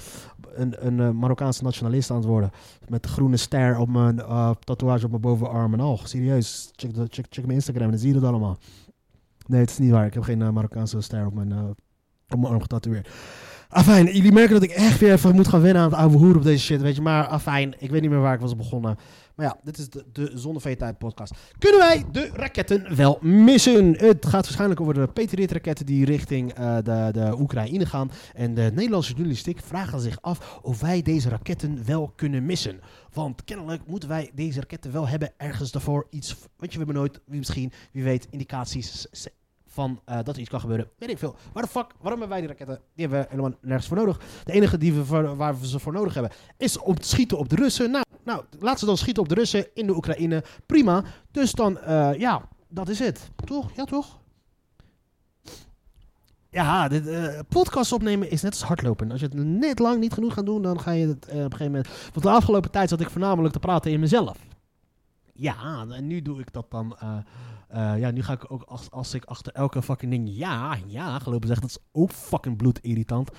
een, 0.55 0.87
een 0.87 1.17
Marokkaanse 1.17 1.63
nationalist 1.63 2.11
aan 2.11 2.17
het 2.17 2.27
worden. 2.27 2.51
Met 2.89 3.03
de 3.03 3.09
groene 3.09 3.37
ster 3.37 3.79
op 3.79 3.89
mijn 3.89 4.23
tatoeage 4.65 5.05
op 5.05 5.11
mijn 5.11 5.23
bovenarm 5.23 5.73
en 5.73 5.81
al. 5.81 6.00
Serieus, 6.09 6.71
check, 6.77 6.91
check, 6.95 7.27
check 7.31 7.45
mijn 7.45 7.57
Instagram 7.57 7.85
en 7.85 7.91
dan 7.91 7.99
zie 7.99 8.09
je 8.09 8.21
dat 8.21 8.29
allemaal. 8.29 8.59
Nee, 9.47 9.61
het 9.61 9.71
is 9.71 9.79
niet 9.79 9.91
waar. 9.91 10.07
Ik 10.07 10.15
heb 10.15 10.23
geen 10.23 10.43
eh, 10.43 10.51
Marokkaanse 10.51 11.01
ster 11.01 11.27
op 11.27 11.35
mijn, 11.35 11.53
eh, 11.53 11.65
op 12.29 12.39
mijn 12.39 12.53
arm 12.53 12.61
getatoeëerd. 12.61 13.09
Afijn, 13.69 14.07
jullie 14.07 14.33
merken 14.33 14.53
dat 14.53 14.63
ik 14.63 14.71
echt 14.71 14.99
weer 14.99 15.13
even 15.13 15.35
moet 15.35 15.49
gaan 15.49 15.61
wennen 15.61 15.83
aan 15.83 15.91
het 15.91 15.99
oude 15.99 16.17
hoer 16.17 16.37
op 16.37 16.43
deze 16.43 16.65
shit, 16.65 16.81
weet 16.81 16.97
je. 16.97 17.03
Maar 17.03 17.27
afijn, 17.27 17.75
ik 17.79 17.91
weet 17.91 18.01
niet 18.01 18.11
meer 18.11 18.21
waar 18.21 18.35
ik 18.35 18.41
was 18.41 18.57
begonnen. 18.57 18.97
Maar 19.35 19.47
ja, 19.47 19.57
dit 19.63 19.79
is 19.79 19.89
de, 19.89 20.05
de 20.13 20.31
Zonder 20.35 20.63
Veetijd 20.63 20.99
podcast. 20.99 21.35
Kunnen 21.59 21.81
wij 21.81 22.05
de 22.13 22.31
raketten 22.33 22.97
wel 22.97 23.19
missen? 23.21 23.97
Het 23.97 24.27
gaat 24.27 24.45
waarschijnlijk 24.45 24.81
over 24.81 24.95
de 24.95 25.07
Patriot-raketten 25.07 25.87
die 25.87 26.05
richting 26.05 26.53
eh, 26.53 26.77
de, 26.77 27.09
de 27.13 27.35
Oekraïne 27.39 27.87
gaan. 27.87 28.11
En 28.35 28.55
de 28.55 28.71
Nederlandse 28.75 29.13
journalistiek 29.13 29.61
vragen 29.61 30.01
zich 30.01 30.23
af 30.23 30.59
of 30.63 30.81
wij 30.81 31.03
deze 31.03 31.29
raketten 31.29 31.85
wel 31.87 32.13
kunnen 32.17 32.47
missen. 32.47 32.81
Want 33.13 33.45
kennelijk 33.45 33.87
moeten 33.87 34.09
wij 34.09 34.31
deze 34.35 34.61
raketten 34.61 34.93
wel 34.93 35.09
hebben 35.09 35.33
ergens 35.37 35.71
daarvoor 35.71 36.07
iets... 36.11 36.37
Weet 36.57 36.73
je, 36.73 36.79
we 36.79 36.85
hebben 36.85 36.95
nooit, 36.95 37.21
misschien, 37.25 37.73
wie 37.93 38.05
weet, 38.05 38.27
indicaties 38.31 39.07
van 39.71 40.01
eh, 40.05 40.17
dat 40.17 40.35
er 40.35 40.41
iets 40.41 40.51
kan 40.51 40.61
gebeuren. 40.61 40.91
Weet 40.99 41.11
ik 41.11 41.19
veel. 41.19 41.37
Waar 41.53 41.63
de 41.63 41.69
fuck, 41.69 41.87
waarom 42.01 42.21
hebben 42.21 42.29
wij 42.29 42.41
die 42.41 42.49
raketten? 42.49 42.81
Die 42.95 43.07
hebben 43.07 43.21
we 43.21 43.27
helemaal 43.31 43.59
nergens 43.61 43.89
voor 43.89 43.97
nodig. 43.97 44.21
De 44.45 44.53
enige 44.53 44.79
die 44.79 44.93
we 44.93 45.05
waar 45.37 45.61
we 45.61 45.67
ze 45.67 45.79
voor 45.79 45.93
nodig 45.93 46.15
hebben 46.15 46.33
is 46.57 46.79
om 46.79 46.95
te 46.95 47.09
schieten 47.09 47.39
op 47.39 47.49
de 47.49 47.57
Russen. 47.57 47.91
Nou, 47.91 48.05
nou, 48.25 48.45
laat 48.59 48.79
ze 48.79 48.87
dan 48.87 48.97
schieten 48.97 49.23
op 49.23 49.29
de 49.29 49.35
Russen 49.35 49.67
in 49.75 49.87
de 49.87 49.95
Oekraïne. 49.95 50.45
Prima. 50.67 51.05
Dus 51.31 51.53
dan, 51.53 51.79
eh, 51.79 52.15
ja, 52.15 52.49
dat 52.69 52.89
is 52.89 52.99
het. 52.99 53.31
Toch? 53.45 53.71
Ja, 53.75 53.85
toch? 53.85 54.19
Ja, 56.51 56.89
dit, 56.89 57.07
eh, 57.07 57.39
podcast 57.49 57.93
opnemen 57.93 58.31
is 58.31 58.43
net 58.43 58.53
als 58.53 58.63
hardlopen. 58.63 59.11
Als 59.11 59.21
je 59.21 59.27
het 59.27 59.35
net 59.35 59.79
lang 59.79 60.01
niet 60.01 60.13
genoeg 60.13 60.35
gaat 60.35 60.47
doen, 60.47 60.63
dan 60.63 60.81
ga 60.81 60.91
je 60.91 61.07
het 61.07 61.27
op 61.27 61.33
een 61.33 61.41
gegeven 61.43 61.65
moment... 61.65 61.89
Want 62.13 62.23
de 62.23 62.31
afgelopen 62.31 62.71
tijd 62.71 62.89
zat 62.89 63.01
ik 63.01 63.11
voornamelijk 63.11 63.53
te 63.53 63.61
praten 63.61 63.91
in 63.91 64.01
mezelf. 64.01 64.39
Ja, 65.33 65.87
en 65.91 66.07
nu 66.07 66.23
doe 66.23 66.41
ik 66.41 66.53
dat 66.53 66.71
dan... 66.71 66.97
eh, 67.71 67.99
ja, 67.99 68.11
nu 68.11 68.23
ga 68.23 68.33
ik 68.33 68.53
ook 68.53 68.63
als, 68.63 68.91
als 68.91 69.15
ik 69.15 69.25
achter 69.25 69.53
elke 69.53 69.83
fucking 69.83 70.11
ding 70.11 70.29
ja, 70.33 70.77
ja 70.87 71.19
gelopen 71.19 71.49
zeg. 71.49 71.61
Dat 71.61 71.71
is 71.71 71.79
ook 71.93 72.13
fucking 72.13 72.57
bloedirritant. 72.57 73.31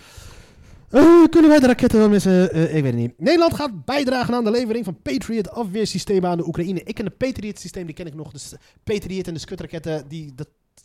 Eh, 0.90 1.24
kunnen 1.30 1.50
wij 1.50 1.60
de 1.60 1.68
raketten 1.68 2.00
wel 2.00 2.10
missen? 2.10 2.52
Eh, 2.52 2.76
ik 2.76 2.84
weet 2.84 2.94
het 2.94 3.02
niet. 3.02 3.20
Nederland 3.20 3.54
gaat 3.54 3.86
bijdragen 3.86 4.34
aan 4.34 4.44
de 4.44 4.52
levering 4.52 4.86
van 4.86 5.02
Patriot 5.02 5.50
afweersystemen 5.50 6.30
aan 6.30 6.38
de 6.38 6.48
Oekraïne. 6.48 6.84
Ik 6.84 6.96
ken 6.96 7.06
de 7.06 7.12
Patriot 7.12 7.60
systeem, 7.60 7.86
die 7.86 7.96
ken 7.96 8.06
ik 8.06 8.16
nog. 8.16 8.32
De 8.32 8.58
Patriot 8.84 9.28
en 9.28 9.34
de 9.34 9.40
Skutraketten, 9.40 10.08
die, 10.08 10.34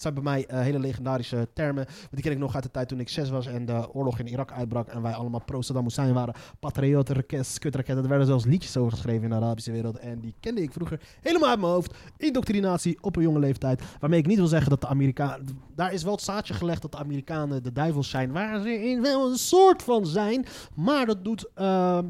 zijn 0.03 0.15
bij 0.15 0.23
mij 0.23 0.47
eh, 0.47 0.61
hele 0.61 0.79
legendarische 0.79 1.49
termen. 1.53 1.85
Want 1.85 2.11
die 2.11 2.23
ken 2.23 2.33
ik 2.33 2.39
nog 2.39 2.55
uit 2.55 2.63
de 2.63 2.71
tijd 2.71 2.89
toen 2.89 3.01
ik 3.01 3.09
zes 3.09 3.31
was 3.31 3.47
en 3.47 3.67
de 3.67 3.95
oorlog 3.95 4.19
in 4.19 4.27
Irak 4.27 4.53
uitbrak. 4.53 4.89
En 4.89 5.03
wij 5.03 5.13
allemaal 5.13 5.43
pro-Saddam 5.45 5.85
Hussein 5.85 6.15
waren. 6.15 6.35
Patriotten, 6.61 7.15
raket, 7.15 7.47
skutraketten. 7.47 8.03
Er 8.03 8.09
werden 8.09 8.27
zelfs 8.27 8.45
liedjes 8.45 8.77
over 8.77 8.93
geschreven 8.93 9.23
in 9.23 9.29
de 9.29 9.35
Arabische 9.35 9.73
wereld. 9.73 9.99
En 9.99 10.21
die 10.21 10.35
kende 10.41 10.63
ik 10.63 10.73
vroeger 10.73 11.01
helemaal 11.21 11.49
uit 11.49 11.61
mijn 11.61 11.73
hoofd. 11.73 11.95
Indoctrinatie 12.17 12.99
op 13.01 13.17
een 13.17 13.23
jonge 13.23 13.39
leeftijd. 13.39 13.83
Waarmee 14.01 14.19
ik 14.19 14.27
niet 14.27 14.39
wil 14.39 14.47
zeggen 14.47 14.71
dat 14.71 14.81
de 14.81 14.87
Amerikanen... 14.87 15.61
Daar 15.75 15.93
is 15.93 16.03
wel 16.03 16.13
het 16.13 16.23
zaadje 16.23 16.55
gelegd 16.55 16.83
dat 16.83 16.93
de 16.93 16.99
Amerikanen 16.99 17.63
de 17.63 17.73
duivels 17.73 18.11
zijn. 18.11 18.33
Waar 18.33 18.61
ze 18.61 18.71
in 18.71 19.03
wel 19.03 19.31
een 19.31 19.39
soort 19.39 19.83
van 19.83 20.07
zijn. 20.07 20.47
Maar 20.75 21.07
dat 21.07 21.25
doet... 21.25 21.51
ehm, 21.55 22.05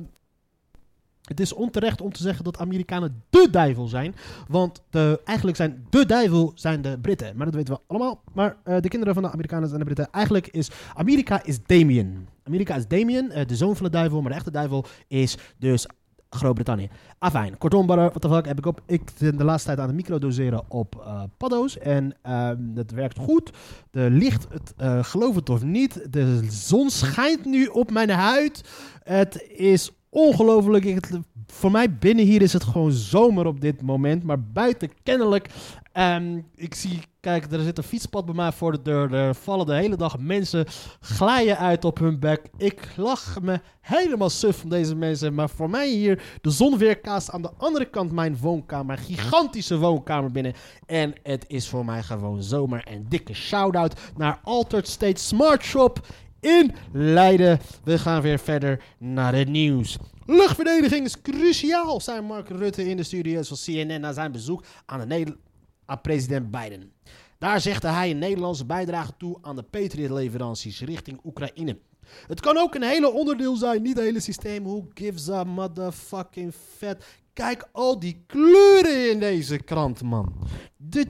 het 1.27 1.41
is 1.41 1.53
onterecht 1.53 2.01
om 2.01 2.13
te 2.13 2.23
zeggen 2.23 2.45
dat 2.45 2.59
Amerikanen 2.59 3.23
de 3.31 3.49
duivel 3.51 3.87
zijn. 3.87 4.15
Want 4.49 4.83
de, 4.91 5.21
eigenlijk 5.25 5.57
zijn 5.57 5.87
de 5.91 6.07
duivel 6.07 6.53
zijn 6.55 6.83
de 6.83 6.99
Britten. 6.99 7.37
Maar 7.37 7.47
dat 7.47 7.55
weten 7.55 7.75
we 7.75 7.81
allemaal. 7.87 8.23
Maar 8.33 8.57
eh, 8.65 8.81
de 8.81 8.89
kinderen 8.89 9.15
van 9.15 9.23
de 9.23 9.31
Amerikanen 9.31 9.73
en 9.73 9.79
de 9.79 9.85
Britten. 9.85 10.09
Eigenlijk 10.11 10.47
is 10.47 10.71
Amerika 10.95 11.45
is 11.45 11.63
Damien. 11.63 12.29
Amerika 12.45 12.75
is 12.75 12.87
Damien, 12.87 13.31
eh, 13.31 13.47
de 13.47 13.57
zoon 13.57 13.77
van 13.77 13.85
de 13.85 13.93
duivel. 13.93 14.21
Maar 14.21 14.31
de 14.31 14.37
echte 14.37 14.51
duivel 14.51 14.85
is 15.09 15.37
dus 15.59 15.87
Groot-Brittannië. 16.31 16.91
Afijn, 17.19 17.59
kortom, 17.59 17.87
wat 17.87 18.23
de 18.23 18.29
fuck 18.29 18.47
heb 18.47 18.59
ik 18.59 18.67
op? 18.67 18.81
Ik 18.87 19.11
ben 19.19 19.37
de 19.37 19.45
laatste 19.45 19.67
tijd 19.67 19.81
aan 19.81 19.87
het 19.87 19.97
microdoseren 19.97 20.65
op 20.69 21.03
eh 21.05 21.23
paddo's. 21.37 21.79
En 21.79 22.15
ehm 22.23 22.57
het 22.75 22.91
werkt 22.91 23.19
goed. 23.19 23.51
De 23.91 24.11
licht, 24.11 24.47
het, 24.51 24.75
eh, 24.77 25.05
geloof 25.05 25.35
het 25.35 25.51
of 25.51 25.63
niet, 25.63 26.13
de 26.13 26.47
zon 26.51 26.91
schijnt 26.91 27.45
nu 27.45 27.67
op 27.67 27.91
mijn 27.91 28.11
huid. 28.11 28.69
Het 29.03 29.45
is 29.57 29.91
ongelooflijk. 30.17 31.09
Voor 31.47 31.71
mij 31.71 31.99
binnen 31.99 32.25
hier 32.25 32.43
is 32.43 32.53
het 32.53 32.65
gewoon 32.65 32.93
zomer 32.93 33.47
op 33.47 33.61
dit 33.61 33.83
moment. 33.83 34.23
Maar 34.23 34.43
buiten 34.43 34.91
kennelijk. 35.03 35.49
ehm, 35.93 36.41
ik 36.55 36.75
zie, 36.75 37.01
kijk, 37.21 37.53
er 37.53 37.61
zit 37.61 37.79
een 37.79 37.85
fietspad 37.85 38.25
bij 38.25 38.35
mij 38.35 38.53
voor 38.53 38.73
de 38.73 38.83
deur. 38.83 39.15
Er 39.15 39.35
vallen 39.35 39.67
de 39.67 39.75
hele 39.75 39.97
dag 39.97 40.19
mensen 40.19 40.67
glijden 41.01 41.59
uit 41.59 41.85
op 41.85 41.99
hun 41.99 42.19
bek. 42.19 42.43
Ik 42.57 42.89
lach 42.97 43.41
me 43.43 43.61
helemaal 43.81 44.31
suf 44.31 44.57
van 44.57 44.69
deze 44.69 44.95
mensen. 44.95 45.35
Maar 45.35 45.51
voor 45.51 45.71
mij 45.71 45.89
hier 45.89 46.23
de 46.41 46.51
zon 46.51 46.79
weerkaast 46.79 47.31
aan 47.31 47.43
de 47.43 47.51
andere 47.57 47.85
kant 47.91 48.13
mijn 48.13 48.39
woonkamer. 48.41 48.99
Gigantische 48.99 49.79
woonkamer 49.79 50.31
binnen. 50.31 50.53
En 50.87 51.15
het 51.23 51.45
is 51.49 51.69
voor 51.69 51.85
mij 51.85 52.03
gewoon 52.03 52.43
zomer. 52.43 52.85
En 52.85 53.07
dikke 53.09 53.35
shout-out 53.35 54.01
naar 54.17 54.41
Altered 54.43 54.89
State 54.89 55.23
Smart 55.23 55.63
Shop 55.63 56.07
in 56.41 56.75
Leiden. 56.93 57.59
We 57.85 57.99
gaan 57.99 58.23
weer 58.23 58.39
verder 58.39 58.85
naar 58.99 59.35
het 59.35 59.49
nieuws. 59.49 59.97
Luchtverdediging 60.27 61.05
is 61.05 61.21
cruciaal, 61.23 62.01
zei 62.01 62.21
Mark 62.21 62.49
Rutte 62.49 62.89
in 62.89 62.97
de 62.97 63.03
studio's 63.03 63.49
van 63.49 63.57
CNN 63.57 64.01
na 64.01 64.13
zijn 64.13 64.33
bezoek 64.33 64.65
aan, 64.87 65.09
de 65.09 65.37
aan 65.85 66.01
president 66.01 66.51
Biden. 66.51 66.93
Daar 67.39 67.61
zegde 67.61 67.89
hij 67.89 68.11
een 68.11 68.19
Nederlandse 68.19 68.67
bijdrage 68.67 69.13
toe 69.19 69.39
aan 69.43 69.57
de 69.57 69.63
Patriot-leveranties 69.63 70.81
richting 70.81 71.21
Oekraïne. 71.25 71.79
Het 72.27 72.41
kan 72.41 72.57
ook 72.57 72.75
een 72.75 72.83
hele 72.83 73.13
onderdeel 73.13 73.57
zijn, 73.57 73.83
niet 73.83 73.97
het 73.97 74.05
hele 74.05 74.21
systeem. 74.21 74.65
Who 74.65 74.89
gives 74.95 75.31
a 75.31 75.45
motherfucking 75.45 76.55
vet? 76.77 77.05
Kijk 77.33 77.69
al 77.73 77.99
die 77.99 78.25
kleuren 78.27 79.11
in 79.11 79.21
deze 79.21 79.59
krant, 79.59 80.03
man. 80.03 80.35
De 80.77 81.07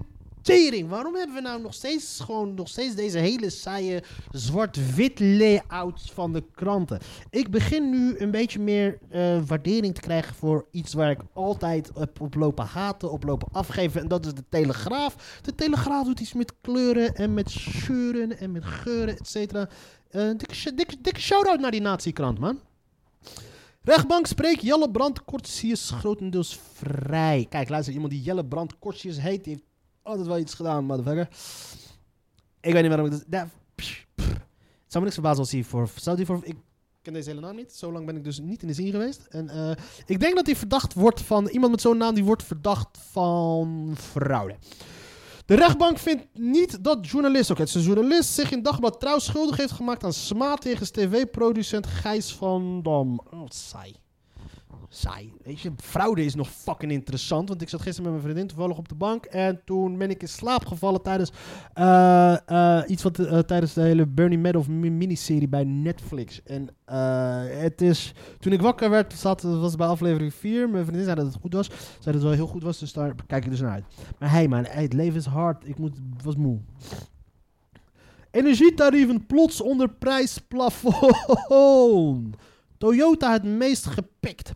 Waarom 0.89 1.15
hebben 1.15 1.35
we 1.35 1.41
nou 1.41 1.63
nog 1.63 1.75
steeds 1.75 2.21
gewoon 2.21 2.55
nog 2.55 2.69
steeds 2.69 2.95
deze 2.95 3.19
hele 3.19 3.51
saaie 3.51 4.03
zwart-wit 4.31 5.21
layout 5.21 6.11
van 6.13 6.33
de 6.33 6.45
kranten? 6.55 7.01
Ik 7.31 7.51
begin 7.51 7.91
nu 7.91 8.19
een 8.19 8.31
beetje 8.31 8.59
meer 8.59 8.99
eh, 9.11 9.41
waardering 9.47 9.95
te 9.95 10.01
krijgen 10.01 10.35
voor 10.35 10.67
iets 10.71 10.95
waar 10.95 11.11
ik 11.11 11.21
altijd 11.33 11.91
op, 11.95 12.21
op 12.21 12.35
lopen 12.35 12.67
haten, 12.67 13.13
op 13.13 13.25
lopen 13.25 13.49
afgeven. 13.53 14.01
En 14.01 14.09
dat 14.09 14.27
is 14.27 14.35
de 14.35 14.45
Telegraaf. 14.49 15.41
De 15.43 15.55
Telegraaf 15.55 16.05
doet 16.05 16.21
iets 16.21 16.33
met 16.33 16.53
kleuren 16.61 17.15
en 17.15 17.35
met 17.35 17.51
scheuren 17.51 18.39
en 18.39 18.53
met 18.53 18.65
geuren, 18.65 19.19
et 19.19 19.29
cetera. 19.29 19.69
Eh, 20.11 20.31
dikke, 20.37 20.97
dikke, 21.01 21.21
shout-out 21.21 21.61
naar 21.61 21.71
die 21.71 21.81
natiekrant, 21.81 22.39
man. 22.39 22.61
Rechtbank 23.83 24.27
spreekt 24.27 24.63
Jelle 24.63 24.91
Brand 24.91 25.25
Kortsius 25.25 25.91
grotendeels 25.91 26.59
vrij. 26.73 27.47
Kijk, 27.49 27.69
luister, 27.69 27.95
iemand 27.95 28.13
die 28.13 28.23
Jelle 28.23 28.45
Brand 28.45 28.79
Kortsius 28.79 29.21
heet, 29.21 29.47
heeft 29.47 29.63
altijd 30.07 30.27
wel 30.27 30.39
iets 30.39 30.55
gedaan, 30.55 30.85
motherfucker. 30.85 31.29
Ik 32.61 32.73
weet 32.73 32.83
niet 32.83 32.89
waarom 32.89 33.07
ik 33.07 33.23
dat... 33.27 33.47
Pff. 33.75 34.07
Het 34.17 34.95
zou 34.95 34.99
me 34.99 35.01
niks 35.01 35.15
verbazen 35.15 35.39
als 35.39 35.53
hij 35.53 35.63
voor... 35.63 35.89
Voor... 36.25 36.41
Ik 36.43 36.57
ken 37.03 37.13
deze 37.13 37.29
hele 37.29 37.41
naam 37.41 37.57
niet. 37.57 37.73
Zo 37.73 37.93
lang 37.93 38.07
ben 38.07 38.17
ik 38.17 38.25
dus 38.25 38.39
niet 38.39 38.63
in 38.63 38.69
de 38.69 38.75
zin 38.75 38.91
geweest. 38.91 39.27
En 39.31 39.49
eh, 39.49 39.71
ik 40.07 40.21
denk 40.21 40.37
dat 40.37 40.47
hij 40.47 40.57
verdacht 40.57 40.95
wordt 40.95 41.21
van... 41.21 41.49
Iemand 41.49 41.71
met 41.71 41.81
zo'n 41.81 41.97
naam 41.97 42.15
die 42.15 42.25
wordt 42.25 42.43
verdacht 42.43 42.99
van 43.11 43.95
fraude. 43.99 44.57
De 45.47 45.55
rechtbank 45.55 45.99
vindt 45.99 46.27
niet 46.33 46.85
dat 46.85 47.09
journalist, 47.09 47.51
ook 47.51 47.59
het 47.59 47.69
is 47.69 47.75
een 47.75 47.83
journalist, 47.83 48.33
zich 48.33 48.51
in 48.51 48.63
Dagblad 48.63 49.01
Trouw 49.01 49.19
schuldig 49.19 49.57
heeft 49.57 49.73
gemaakt 49.73 50.05
aan 50.05 50.13
smaad 50.13 50.61
tegen 50.61 50.93
tv-producent 50.93 51.87
Gijs 51.87 52.33
van 52.33 52.83
Dam. 52.83 53.21
Oh, 53.31 53.49
saai. 53.49 53.95
Saai. 54.97 55.33
Weet 55.43 55.61
je, 55.61 55.73
fraude 55.77 56.25
is 56.25 56.35
nog 56.35 56.51
fucking 56.51 56.93
interessant. 56.93 57.49
Want 57.49 57.63
ik 57.63 57.69
zat 57.69 57.83
gisteren 57.83 58.13
met 58.13 58.21
mijn 58.21 58.33
vriendin 58.33 58.55
toevallig 58.55 58.79
op 58.79 58.89
de 58.89 58.95
bank. 58.95 59.25
En 59.25 59.61
toen 59.65 59.99
ben 59.99 60.11
ik 60.11 60.23
in 60.23 60.29
slaap 60.29 60.67
gevallen 60.67 61.03
tijdens 61.03 61.33
eh, 61.75 62.49
eh, 62.79 62.83
iets 62.91 63.03
wat 63.03 63.19
eh, 63.19 63.39
tijdens 63.39 63.73
de 63.73 63.81
hele 63.81 64.07
Bernie 64.07 64.39
Madoff 64.39 64.69
mi- 64.69 64.91
miniserie 64.91 65.49
bij 65.49 65.65
Netflix. 65.65 66.43
En 66.43 66.69
het 67.61 67.81
is. 67.81 68.13
Toen 68.39 68.53
ik 68.53 68.61
wakker 68.61 68.91
werd, 68.91 69.13
zat, 69.13 69.43
het 69.43 69.59
was 69.59 69.77
bij 69.77 69.87
aflevering 69.87 70.35
4. 70.35 70.71
Mijn 70.71 70.85
vriendin 70.85 71.05
zei 71.05 71.17
dat 71.17 71.27
het 71.27 71.37
goed 71.41 71.53
was. 71.55 71.67
Zei 71.67 71.79
dat 72.01 72.15
het 72.15 72.23
wel 72.23 72.33
heel 72.33 72.47
goed 72.47 72.63
was. 72.63 72.79
Dus 72.79 72.93
daar 72.93 73.15
kijk 73.27 73.45
ik 73.45 73.51
dus 73.51 73.61
naar 73.61 73.73
uit. 73.73 73.85
Maar 74.19 74.31
hey 74.31 74.49
man, 74.49 74.65
het 74.69 74.93
leven 74.93 75.19
is 75.19 75.27
hard. 75.27 75.69
Ik 75.69 75.79
moet, 75.79 75.97
was 76.23 76.37
moe. 76.37 76.59
Energietarieven 78.31 79.27
plots 79.27 79.61
onder 79.61 79.89
prijsplafond. 79.89 82.37
Toyota 82.79 83.33
het 83.33 83.45
meest 83.45 83.87
gepikt. 83.87 84.53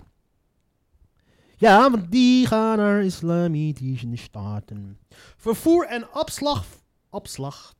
Ja, 1.61 1.91
want 1.91 2.11
die 2.11 2.47
gaan 2.47 2.77
naar 2.77 3.05
islamitische 3.05 4.17
staten. 4.17 4.99
Vervoer 5.37 5.87
en 5.87 6.15
opslag. 6.15 6.65
Opslag. 7.11 7.75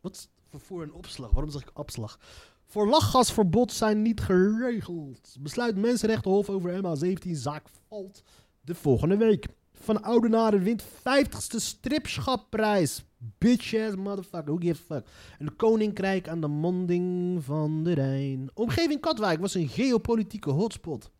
Wat 0.00 0.14
is 0.14 0.28
vervoer 0.48 0.82
en 0.82 0.92
opslag? 0.92 1.30
Waarom 1.30 1.50
zeg 1.50 1.62
ik 1.62 1.78
opslag? 1.78 2.18
Voor 2.66 2.88
lachgasverbod 2.88 3.72
zijn 3.72 4.02
niet 4.02 4.20
geregeld. 4.20 5.36
Besluit 5.40 5.76
Mensenrechtenhof 5.76 6.48
over 6.50 6.82
MH17-zaak 6.82 7.66
valt 7.88 8.22
de 8.60 8.74
volgende 8.74 9.16
week. 9.16 9.46
Van 9.72 10.02
Oudenaarde 10.02 10.58
wint 10.58 10.84
50ste 10.84 11.56
stripschapprijs. 11.56 13.04
Bitch 13.38 13.74
ass 13.74 13.96
motherfucker, 13.96 14.52
who 14.52 14.56
gives 14.56 14.80
a 14.80 14.94
fuck. 14.94 15.06
Een 15.38 15.56
koninkrijk 15.56 16.28
aan 16.28 16.40
de 16.40 16.48
monding 16.48 17.44
van 17.44 17.82
de 17.82 17.92
Rijn. 17.92 18.50
Omgeving 18.54 19.00
Katwijk 19.00 19.40
was 19.40 19.54
een 19.54 19.68
geopolitieke 19.68 20.50
hotspot. 20.50 21.10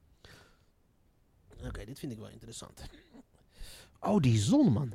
Oké, 1.67 1.85
dit 1.85 1.99
vind 1.99 2.13
ik 2.13 2.19
wel 2.19 2.29
interessant. 2.29 2.83
Oh, 4.01 4.21
die 4.21 4.39
zon, 4.39 4.73
man. 4.73 4.93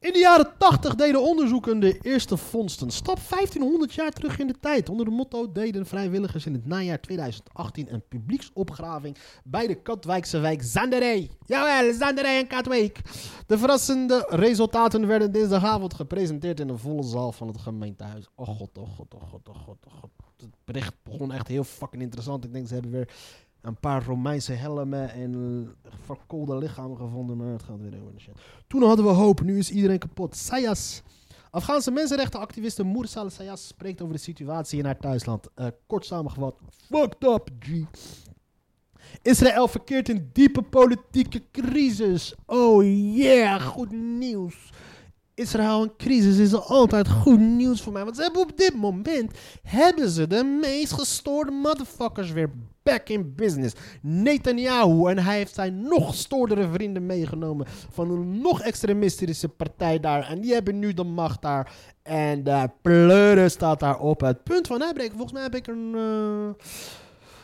In 0.00 0.12
de 0.12 0.18
jaren 0.18 0.52
80 0.58 0.94
deden 0.94 1.22
onderzoeken 1.22 1.80
de 1.80 1.98
eerste 2.02 2.36
vondsten. 2.36 2.90
Stap 2.90 3.18
1500 3.30 3.94
jaar 3.94 4.10
terug 4.10 4.38
in 4.38 4.46
de 4.46 4.54
tijd. 4.60 4.88
Onder 4.88 5.04
de 5.04 5.10
motto 5.10 5.52
deden 5.52 5.86
vrijwilligers 5.86 6.46
in 6.46 6.52
het 6.52 6.66
najaar 6.66 7.00
2018 7.00 7.92
een 7.92 8.02
publieksopgraving 8.08 9.16
bij 9.44 9.66
de 9.66 9.74
Katwijkse 9.74 10.38
wijk 10.38 10.62
Zanderij. 10.62 11.30
Jawel, 11.46 11.92
Zanderij 11.92 12.38
en 12.38 12.46
Katwijk. 12.46 13.00
De 13.46 13.58
verrassende 13.58 14.26
resultaten 14.28 15.06
werden 15.06 15.32
dinsdagavond 15.32 15.94
gepresenteerd 15.94 16.60
in 16.60 16.68
een 16.68 16.78
volle 16.78 17.02
zaal 17.02 17.32
van 17.32 17.48
het 17.48 17.58
gemeentehuis. 17.58 18.28
Oh 18.34 18.48
god, 18.48 18.78
oh 18.78 18.88
god, 18.96 19.14
oh 19.14 19.22
god, 19.30 19.48
oh 19.48 19.56
god, 19.56 19.86
oh 19.86 19.92
god. 20.00 20.10
Het 20.36 20.54
bericht 20.64 20.94
begon 21.02 21.32
echt 21.32 21.48
heel 21.48 21.64
fucking 21.64 22.02
interessant. 22.02 22.44
Ik 22.44 22.52
denk 22.52 22.66
ze 22.66 22.74
hebben 22.74 22.92
weer 22.92 23.08
een 23.62 23.76
paar 23.76 24.04
Romeinse 24.04 24.52
helmen 24.52 25.10
en 25.10 25.74
verkoolde 26.04 26.56
lichamen 26.56 26.96
gevonden. 26.96 27.36
Maar 27.36 27.52
het 27.52 27.62
gaat 27.62 27.80
weer 27.80 28.00
over 28.00 28.14
de 28.14 28.20
shit. 28.20 28.34
Toen 28.66 28.82
hadden 28.82 29.04
we 29.04 29.10
hoop, 29.10 29.42
nu 29.42 29.58
is 29.58 29.70
iedereen 29.70 29.98
kapot. 29.98 30.36
Sayas. 30.36 31.02
Afghaanse 31.50 31.90
mensenrechtenactiviste 31.90 32.84
Mursal 32.84 33.30
Sayas 33.30 33.66
spreekt 33.66 34.02
over 34.02 34.14
de 34.14 34.20
situatie 34.20 34.78
in 34.78 34.84
haar 34.84 34.98
thuisland. 34.98 35.46
Eh, 35.54 35.66
kort 35.86 36.06
samengevat, 36.06 36.54
fucked 36.88 37.24
up, 37.24 37.48
G. 37.58 37.68
Israël 39.22 39.68
verkeert 39.68 40.08
in 40.08 40.30
diepe 40.32 40.62
politieke 40.62 41.42
crisis. 41.50 42.34
Oh 42.46 42.84
yeah, 43.14 43.62
goed 43.62 43.92
nieuws. 43.92 44.70
Israël 45.40 45.82
in 45.82 45.92
crisis 45.96 46.38
is 46.38 46.54
altijd 46.54 47.08
goed 47.08 47.40
nieuws 47.40 47.82
voor 47.82 47.92
mij. 47.92 48.04
Want 48.04 48.16
ze 48.16 48.22
hebben 48.22 48.42
op 48.42 48.56
dit 48.56 48.74
moment 48.74 49.32
hebben 49.62 50.08
ze 50.08 50.26
de 50.26 50.58
meest 50.60 50.92
gestoorde 50.92 51.50
motherfuckers 51.50 52.32
weer 52.32 52.50
back 52.82 53.08
in 53.08 53.34
business. 53.34 53.74
Netanyahu 54.02 55.08
en 55.08 55.18
hij 55.18 55.36
heeft 55.36 55.54
zijn 55.54 55.82
nog 55.82 56.08
gestoordere 56.08 56.68
vrienden 56.72 57.06
meegenomen 57.06 57.66
van 57.90 58.10
een 58.10 58.40
nog 58.40 58.60
extremistische 58.60 59.48
partij 59.48 60.00
daar. 60.00 60.28
En 60.28 60.40
die 60.40 60.52
hebben 60.52 60.78
nu 60.78 60.94
de 60.94 61.04
macht 61.04 61.42
daar. 61.42 61.72
En 62.02 62.44
de 62.44 62.70
pleuren 62.82 63.50
staat 63.50 63.80
daar 63.80 63.98
op 63.98 64.20
het 64.20 64.42
punt 64.42 64.66
van 64.66 64.82
uitbreken. 64.82 65.12
Volgens 65.12 65.32
mij 65.32 65.42
heb 65.42 65.54
ik 65.54 65.66
een, 65.66 65.94
eh, 65.94 66.64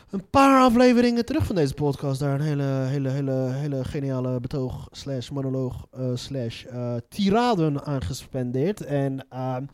een 0.09 0.29
paar 0.29 0.61
afleveringen 0.61 1.25
terug 1.25 1.45
van 1.45 1.55
deze 1.55 1.73
podcast 1.73 2.19
daar 2.19 2.39
een 2.39 2.45
hele, 2.45 2.63
hele, 2.63 3.09
hele, 3.09 3.51
hele 3.51 3.83
geniale 3.83 4.39
betoog 4.39 4.87
slash 4.91 5.29
monoloog 5.29 5.87
eh, 5.91 6.11
slash 6.13 6.65
eh, 6.65 6.95
tiraden 7.09 7.85
aan 7.85 8.01
gespendeerd. 8.01 8.81
En 8.81 9.25
ehm, 9.29 9.65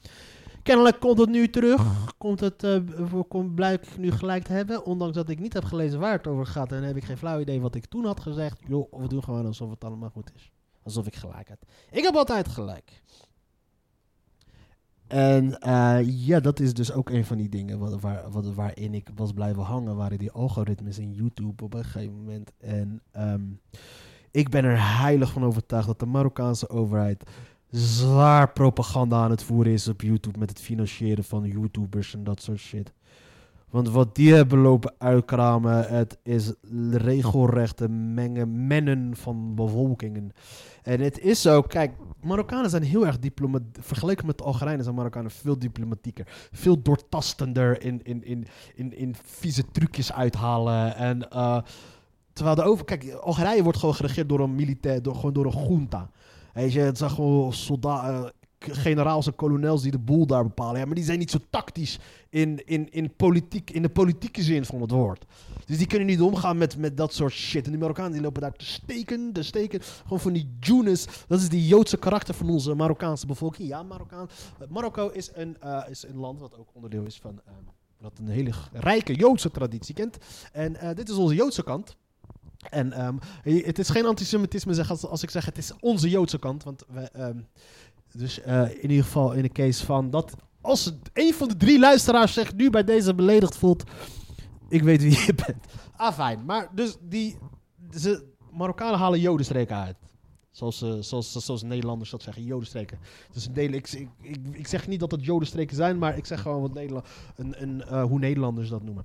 kennelijk 0.63 0.99
komt 0.99 1.17
het 1.17 1.29
nu 1.29 1.49
terug. 1.49 2.13
Komt 2.17 2.39
het, 2.39 2.63
eh, 2.63 2.79
komt, 3.27 3.59
ik 3.59 3.97
nu 3.97 4.11
gelijk 4.11 4.43
te 4.43 4.53
hebben. 4.53 4.85
Ondanks 4.85 5.15
dat 5.15 5.29
ik 5.29 5.39
niet 5.39 5.53
heb 5.53 5.63
gelezen 5.63 5.99
waar 5.99 6.17
het 6.17 6.27
over 6.27 6.45
gaat. 6.45 6.71
En 6.71 6.83
heb 6.83 6.95
ik 6.95 7.03
geen 7.03 7.17
flauw 7.17 7.39
idee 7.39 7.61
wat 7.61 7.75
ik 7.75 7.85
toen 7.85 8.05
had 8.05 8.19
gezegd. 8.19 8.59
Joh, 8.67 8.99
we 8.99 9.07
doen 9.07 9.23
gewoon 9.23 9.45
alsof 9.45 9.69
het 9.69 9.83
allemaal 9.83 10.09
goed 10.09 10.31
is. 10.35 10.51
Alsof 10.83 11.07
ik 11.07 11.15
gelijk 11.15 11.49
had. 11.49 11.65
Ik 11.91 12.03
heb 12.03 12.15
altijd 12.15 12.47
gelijk. 12.47 13.01
En 15.07 15.59
eh, 15.59 15.97
ja, 16.03 16.39
dat 16.39 16.59
is 16.59 16.73
dus 16.73 16.91
ook 16.91 17.09
een 17.09 17.25
van 17.25 17.37
die 17.37 17.49
dingen 17.49 17.79
wat, 17.79 18.01
waar, 18.01 18.23
waarin 18.55 18.93
ik 18.93 19.09
was 19.15 19.31
blijven 19.31 19.63
hangen. 19.63 19.95
Waren 19.95 20.17
die 20.17 20.31
algoritmes 20.31 20.99
in 20.99 21.11
YouTube 21.11 21.63
op 21.63 21.73
een 21.73 21.83
gegeven 21.83 22.15
moment. 22.15 22.51
En 22.57 23.01
ehm, 23.11 23.41
ik 24.31 24.49
ben 24.49 24.63
er 24.63 24.97
heilig 24.99 25.31
van 25.31 25.43
overtuigd 25.43 25.87
dat 25.87 25.99
de 25.99 26.05
Marokkaanse 26.05 26.69
overheid 26.69 27.23
zwaar 27.69 28.51
propaganda 28.51 29.23
aan 29.23 29.31
het 29.31 29.43
voeren 29.43 29.73
is 29.73 29.87
op 29.87 30.01
YouTube. 30.01 30.39
Met 30.39 30.49
het 30.49 30.59
financieren 30.59 31.23
van 31.23 31.43
YouTubers 31.43 32.13
en 32.13 32.23
dat 32.23 32.41
soort 32.41 32.59
shit. 32.59 32.93
Want 33.73 33.89
wat 33.89 34.15
die 34.15 34.33
hebben 34.33 34.59
lopen 34.59 34.93
uitkramen, 34.97 35.87
het 35.87 36.17
is 36.23 36.53
regelrechte 36.91 37.89
mengen, 37.89 38.67
mennen 38.67 39.15
van 39.15 39.55
bevolkingen. 39.55 40.31
En 40.83 40.99
het 40.99 41.19
is 41.19 41.41
zo, 41.41 41.61
kijk, 41.61 41.91
Marokkanen 42.23 42.69
zijn 42.69 42.83
heel 42.83 43.05
erg 43.05 43.19
diplomatiek. 43.19 43.77
Vergeleken 43.79 44.25
met 44.25 44.37
de 44.37 44.43
Algerijnen 44.43 44.83
zijn 44.83 44.95
Marokkanen 44.95 45.31
veel 45.31 45.59
diplomatieker. 45.59 46.27
Veel 46.51 46.81
doortastender 46.81 47.81
in, 47.81 47.99
in, 48.03 48.23
in, 48.23 48.47
in, 48.75 48.97
in 48.97 49.15
vieze 49.23 49.71
trucjes 49.71 50.13
uithalen. 50.13 50.95
En 50.95 51.29
eh, 51.29 51.61
terwijl 52.33 52.55
de 52.55 52.63
over... 52.63 52.85
Kijk, 52.85 53.11
Algerije 53.11 53.63
wordt 53.63 53.77
gewoon 53.77 53.95
geregeerd 53.95 54.29
door 54.29 54.39
een 54.39 54.55
militair, 54.55 55.01
door, 55.01 55.15
gewoon 55.15 55.33
door 55.33 55.45
een 55.45 55.67
junta. 55.67 56.09
Weet 56.53 56.73
je, 56.73 56.79
het 56.79 56.97
zijn 56.97 57.09
gewoon 57.09 57.53
soldaten, 57.53 58.33
generaals 58.71 59.27
en 59.27 59.35
kolonels 59.35 59.81
die 59.81 59.91
de 59.91 59.99
boel 59.99 60.25
daar 60.25 60.43
bepalen. 60.43 60.79
Ja, 60.79 60.85
maar 60.85 60.95
die 60.95 61.03
zijn 61.03 61.19
niet 61.19 61.31
zo 61.31 61.39
tactisch 61.49 61.99
in, 62.29 62.65
in, 62.65 62.91
in, 62.91 63.15
politiek, 63.15 63.69
in 63.69 63.81
de 63.81 63.89
politieke 63.89 64.41
zin 64.41 64.65
van 64.65 64.81
het 64.81 64.91
woord. 64.91 65.25
Dus 65.65 65.77
die 65.77 65.87
kunnen 65.87 66.07
niet 66.07 66.21
omgaan 66.21 66.57
met, 66.57 66.77
met 66.77 66.97
dat 66.97 67.13
soort 67.13 67.33
shit. 67.33 67.65
En 67.65 67.71
die 67.71 67.79
Marokkanen 67.79 68.11
die 68.11 68.21
lopen 68.21 68.41
daar 68.41 68.53
te 68.53 68.65
steken, 68.65 69.33
te 69.33 69.43
steken. 69.43 69.81
Gewoon 69.81 70.19
van 70.19 70.33
die 70.33 70.55
Junis. 70.59 71.07
Dat 71.27 71.39
is 71.39 71.49
die 71.49 71.67
Joodse 71.67 71.97
karakter 71.97 72.33
van 72.33 72.49
onze 72.49 72.75
Marokkaanse 72.75 73.25
bevolking. 73.25 73.67
Ja, 73.67 73.83
Marokkaan. 73.83 74.29
Eh, 74.59 74.67
Marokko 74.67 75.09
is 75.09 75.29
een, 75.33 75.57
eh, 75.59 75.83
is 75.89 76.03
een 76.03 76.17
land 76.17 76.39
wat 76.39 76.57
ook 76.57 76.69
onderdeel 76.73 77.05
is 77.05 77.19
van... 77.19 77.41
wat 77.97 78.17
een 78.19 78.27
hele 78.27 78.51
rijke 78.71 79.13
Joodse 79.13 79.51
traditie 79.51 79.95
kent. 79.95 80.17
En 80.51 80.75
eh, 80.75 80.95
dit 80.95 81.09
is 81.09 81.15
onze 81.15 81.35
Joodse 81.35 81.63
kant. 81.63 81.95
En 82.69 82.93
ehm, 82.93 83.17
het 83.43 83.79
is 83.79 83.89
geen 83.89 84.05
antisemitisme 84.05 84.73
zeg 84.73 84.89
als, 84.89 85.05
als 85.05 85.23
ik 85.23 85.29
zeg 85.29 85.45
het 85.45 85.57
is 85.57 85.71
onze 85.79 86.09
Joodse 86.09 86.39
kant. 86.39 86.63
Want 86.63 86.83
we, 86.87 87.01
ehm, 87.01 87.37
dus 88.17 88.41
eh, 88.41 88.69
in 88.69 88.89
ieder 88.89 89.05
geval 89.05 89.33
in 89.33 89.41
de 89.41 89.49
case 89.49 89.85
van 89.85 90.09
dat 90.09 90.35
als 90.61 90.91
een 91.13 91.33
van 91.33 91.47
de 91.47 91.57
drie 91.57 91.79
luisteraars 91.79 92.33
zich 92.33 92.55
nu 92.55 92.69
bij 92.69 92.83
deze 92.83 93.15
beledigd 93.15 93.57
voelt, 93.57 93.83
ik 94.69 94.83
weet 94.83 95.01
wie 95.01 95.25
je 95.25 95.33
bent. 95.45 95.65
Ah, 95.95 96.13
fijn. 96.13 96.45
Maar 96.45 96.69
dus 96.75 96.97
die 97.01 97.37
ze, 97.91 98.23
Marokkanen 98.51 98.99
halen 98.99 99.19
jodenstreken 99.19 99.75
uit. 99.75 99.95
Zoals, 100.51 100.81
eh, 100.81 100.95
zoals, 100.99 101.31
zoals 101.31 101.63
Nederlanders 101.63 102.09
dat 102.09 102.21
zeggen, 102.21 102.43
jodenstreken. 102.43 102.99
Dus 103.31 103.47
deel, 103.47 103.71
ik, 103.71 103.91
ik, 103.91 104.09
ik, 104.51 104.67
zeg 104.67 104.87
niet 104.87 104.99
dat 104.99 105.11
het 105.11 105.25
jodenstreken 105.25 105.75
zijn, 105.75 105.97
maar 105.97 106.17
ik 106.17 106.25
zeg 106.25 106.41
gewoon 106.41 106.61
wat 106.61 106.73
Nederland, 106.73 107.05
een, 107.35 107.61
een, 107.61 107.83
eh, 107.83 108.03
hoe 108.03 108.19
Nederlanders 108.19 108.69
dat 108.69 108.83
noemen. 108.83 109.03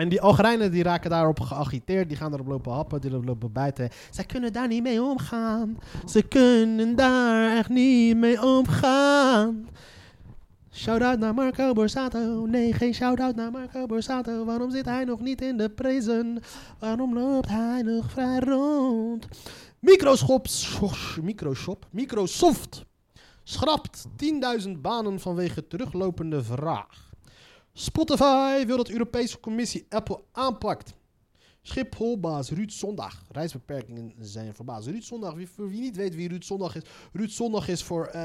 En 0.00 0.08
die 0.08 0.20
Algerijnen 0.20 0.70
die 0.70 0.82
raken 0.82 1.10
daarop 1.10 1.40
geagiteerd, 1.40 2.08
die 2.08 2.16
gaan 2.16 2.32
erop 2.32 2.46
lopen 2.46 2.72
happen, 2.72 3.00
die 3.00 3.10
lopen 3.10 3.52
bijten. 3.52 3.88
Zij 4.10 4.24
kunnen 4.24 4.52
daar 4.52 4.68
niet 4.68 4.82
mee 4.82 5.02
omgaan. 5.02 5.78
Ze 6.06 6.22
kunnen 6.22 6.96
daar 6.96 7.56
echt 7.56 7.68
niet 7.68 8.16
mee 8.16 8.42
omgaan. 8.42 9.68
Shout-out 10.72 11.18
naar 11.18 11.34
Marco 11.34 11.72
Borsato. 11.72 12.46
Nee, 12.46 12.72
geen 12.72 12.94
shout-out 12.94 13.36
naar 13.36 13.50
Marco 13.50 13.86
Borsato. 13.86 14.44
Waarom 14.44 14.70
zit 14.70 14.84
hij 14.84 15.04
nog 15.04 15.20
niet 15.20 15.42
in 15.42 15.56
de 15.56 15.70
prezen? 15.70 16.42
Waarom 16.78 17.14
loopt 17.14 17.48
hij 17.48 17.82
nog 17.82 18.10
vrij 18.10 18.38
rond? 18.38 19.28
Microshop, 19.78 20.46
Microshop, 21.22 21.86
Microsoft 21.90 22.84
schrapt 23.42 24.06
10.000 24.64 24.70
banen 24.80 25.20
vanwege 25.20 25.66
teruglopende 25.66 26.42
vraag. 26.42 27.09
Spotify 27.80 28.66
wil 28.66 28.76
dat 28.76 28.86
de 28.86 28.92
Europese 28.92 29.40
Commissie 29.40 29.86
Apple 29.88 30.20
aanpakt. 30.32 30.94
Schipholbaas 31.62 32.50
Ruud 32.50 32.70
Zondag. 32.70 33.24
Reisbeperkingen 33.30 34.14
zijn 34.18 34.54
voor 34.54 34.64
baas. 34.64 34.86
Ruud 34.86 35.02
Zondag, 35.02 35.34
wie, 35.34 35.48
voor 35.48 35.68
wie 35.68 35.80
niet 35.80 35.96
weet 35.96 36.14
wie 36.14 36.28
Ruud 36.28 36.44
Zondag 36.44 36.76
is. 36.76 36.82
Ruud 37.12 37.30
Zondag 37.30 37.68
is 37.68 37.82
voor... 37.82 38.06
eh, 38.06 38.24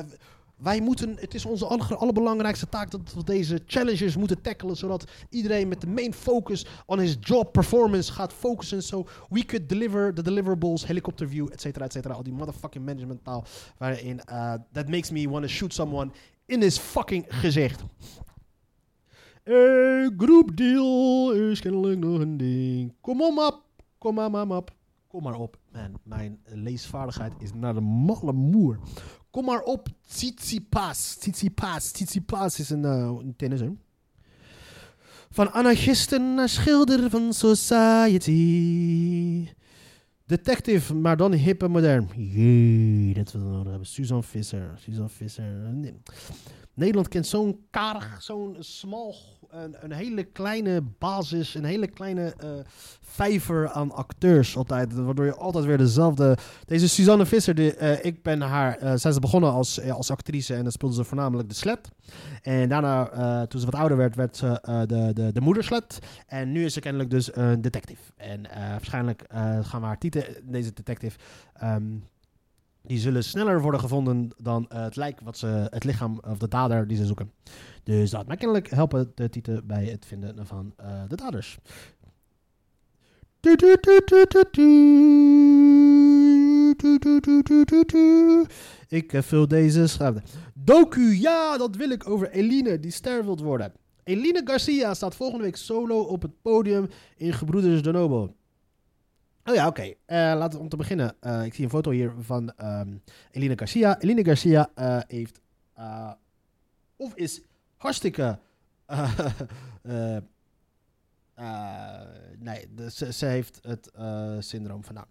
wij 0.56 0.82
moeten, 0.82 1.16
het 1.20 1.34
is 1.34 1.46
onze 1.46 1.66
aller, 1.66 1.96
allerbelangrijkste 1.96 2.70
taak 2.70 2.92
dat 2.92 3.14
we 3.14 3.24
deze 3.24 3.62
challenges 3.66 4.16
moeten 4.16 4.42
tackelen. 4.42 4.78
Zodat 4.78 5.12
iedereen 5.30 5.68
met 5.68 5.82
de 5.82 5.88
main 5.88 6.14
focus 6.14 6.66
on 6.86 7.00
his 7.00 7.18
job 7.20 7.52
performance 7.52 8.12
gaat 8.12 8.34
focussen. 8.34 8.84
So 8.84 9.08
we 9.30 9.46
could 9.46 9.70
deliver 9.70 10.14
the 10.14 10.24
deliverables, 10.24 10.86
helicopter 10.86 11.30
view, 11.30 11.48
et 11.52 11.62
cetera, 11.62 11.86
et 11.86 11.92
cetera. 11.92 12.14
Al 12.14 12.24
die 12.24 12.34
motherfucking 12.34 12.86
management 12.86 13.24
taal. 13.24 13.46
Waarin, 13.78 14.22
eh, 14.22 14.54
that 14.72 14.90
makes 14.90 15.12
me 15.12 15.30
want 15.30 15.44
to 15.44 15.50
shoot 15.50 15.74
someone 15.74 16.12
in 16.46 16.62
his 16.62 16.78
fucking 16.78 17.26
gezicht. 17.28 17.84
Eh, 19.46 20.08
groepdeal 20.18 21.32
is 21.34 21.60
kennelijk 21.60 22.00
nog 22.00 22.20
een 22.20 22.38
ding. 22.38 22.94
Kom 23.02 23.22
om 23.22 23.40
op. 23.40 23.64
Kom 23.98 24.16
maar, 24.16 24.50
op. 24.50 24.74
Kom 25.08 25.24
maar 25.24 25.36
op. 25.36 25.58
Man, 25.72 26.00
mijn 26.04 26.40
leesvaardigheid 26.46 27.34
is 27.40 27.54
naar 27.54 27.74
de 27.74 27.80
malle 27.82 28.34
moer. 28.34 28.80
Kom 29.30 29.46
maar 29.46 29.62
op, 29.62 29.88
Tsitsipas. 30.08 31.16
Tsitsipas. 31.16 31.92
Tsitsipas 31.92 32.60
is 32.60 32.70
een, 32.70 32.84
uh, 32.84 33.18
een 33.22 33.34
tennisser. 33.38 33.72
Van 35.30 35.52
anarchisten 35.52 36.34
naar 36.34 36.50
schilder 36.50 37.10
van 37.10 37.34
society. 37.34 38.34
Detective, 40.26 40.94
maar 40.94 41.18
dan 41.18 41.34
hip 41.34 41.68
modern. 41.68 42.10
Jee, 42.16 43.14
dat 43.14 43.32
we 43.32 43.38
nodig 43.38 43.70
hebben. 43.70 43.88
Suzanne 43.88 44.24
Visser. 44.24 44.74
Suzanne 44.78 45.10
Visser. 45.10 45.74
Nederland 46.76 47.08
kent 47.08 47.28
zo'n 47.28 47.66
karig, 47.70 48.22
zo'n 48.22 48.56
smal, 48.60 49.16
een, 49.64 49.76
een, 49.80 49.92
hele 49.92 50.24
kleine 50.24 50.82
basis, 50.82 51.56
een 51.56 51.64
hele 51.64 51.88
kleine 51.88 52.34
uh, 52.44 52.50
vijver 53.02 53.70
aan 53.70 53.92
acteurs 53.92 54.58
altijd. 54.58 54.94
Waardoor 54.94 55.26
je 55.26 55.36
altijd 55.36 55.66
weer 55.66 55.78
dezelfde... 55.78 56.38
Deze 56.66 56.90
Suzanne 56.90 57.26
Visser, 57.26 57.56
de, 57.56 57.78
uh, 57.82 58.06
ik 58.06 58.24
ben 58.24 58.42
haar... 58.42 58.84
Uh, 58.84 58.94
zij 58.96 59.12
is 59.12 59.20
begonnen 59.20 59.52
als, 59.52 59.82
als 59.82 60.12
actrice 60.12 60.56
en 60.56 60.64
dan 60.64 60.72
speelde 60.72 60.96
ze 60.96 61.04
voornamelijk 61.04 61.50
de 61.50 61.56
slet. 61.56 61.90
En 62.42 62.70
daarna, 62.70 63.46
toen 63.48 63.60
ze 63.60 63.66
wat 63.66 63.76
ouder 63.76 63.98
werd, 63.98 64.16
werd 64.16 64.38
ze 64.38 64.60
de, 64.88 65.12
de, 65.14 65.32
de 65.32 65.42
moederslet. 65.42 66.00
En 66.28 66.52
nu 66.52 66.66
is 66.66 66.74
ze 66.74 66.80
kennelijk 66.80 67.10
dus 67.10 67.36
een 67.36 67.62
detective. 67.62 68.02
En 68.16 68.42
waarschijnlijk 68.52 69.24
gaan 69.62 69.82
we 69.82 69.88
haar 69.88 69.98
titel, 69.98 70.24
deze 70.44 70.74
detective... 70.74 71.18
Um, 71.64 72.04
die 72.88 73.00
zullen 73.00 73.24
sneller 73.24 73.62
worden 73.62 73.80
gevonden 73.80 74.30
dan 74.38 74.70
uh, 74.74 74.84
het 74.84 74.96
lijk 74.96 75.20
wat 75.20 75.38
ze, 75.38 75.68
het 75.70 75.84
lichaam 75.84 76.20
of 76.28 76.38
de 76.38 76.48
dader 76.48 76.88
die 76.88 76.98
ze 76.98 77.06
zoeken. 77.06 77.32
Dus 77.84 78.10
dat 78.10 78.28
maar 78.28 78.38
kennelijk 78.38 78.70
helpen 78.70 79.12
de 79.16 79.30
titel 79.30 79.60
bij 79.64 79.86
het 79.86 80.06
vinden 80.06 80.48
van 80.48 80.74
uh, 80.82 81.02
de 81.08 81.16
daders. 81.16 81.58
Ik 88.88 89.14
vul 89.24 89.48
deze 89.48 89.88
schade. 89.88 90.22
Doku, 90.54 91.20
ja, 91.20 91.58
dat 91.58 91.76
wil 91.76 91.90
ik 91.90 92.10
over 92.10 92.30
Eline 92.32 92.80
die 92.80 92.92
ster 92.92 93.26
wilt 93.26 93.40
worden. 93.40 93.74
Eline 94.04 94.42
Garcia 94.46 94.94
staat 94.94 95.16
volgende 95.16 95.44
week 95.44 95.56
solo 95.56 96.00
op 96.00 96.22
het 96.22 96.42
podium 96.42 96.88
in 97.18 97.34
Gebroeders 97.34 97.82
de 97.82 97.92
Noble. 97.92 98.34
Oh 99.48 99.56
ja, 99.56 99.68
oké. 99.68 99.84
Uh, 99.84 99.94
laten 100.08 100.52
we 100.52 100.64
om 100.64 100.70
te 100.70 100.78
beginnen. 100.78 101.16
Uh, 101.22 101.46
ik 101.46 101.54
zie 101.54 101.64
een 101.64 101.70
foto 101.70 101.92
hier 101.92 102.14
van 102.20 102.54
um, 102.64 103.02
Elina 103.32 103.54
Garcia. 103.56 104.00
Elina 104.00 104.24
Garcia 104.24 104.70
uh, 104.80 105.00
heeft. 105.08 105.40
of 106.96 107.16
is 107.16 107.42
hartstikke. 107.78 108.40
nee, 112.40 112.68
ze, 112.90 113.14
ze, 113.14 113.26
heeft 113.26 113.60
het 113.62 113.92
syndroom 114.40 114.84
van 114.84 114.96
Down. 114.96 115.08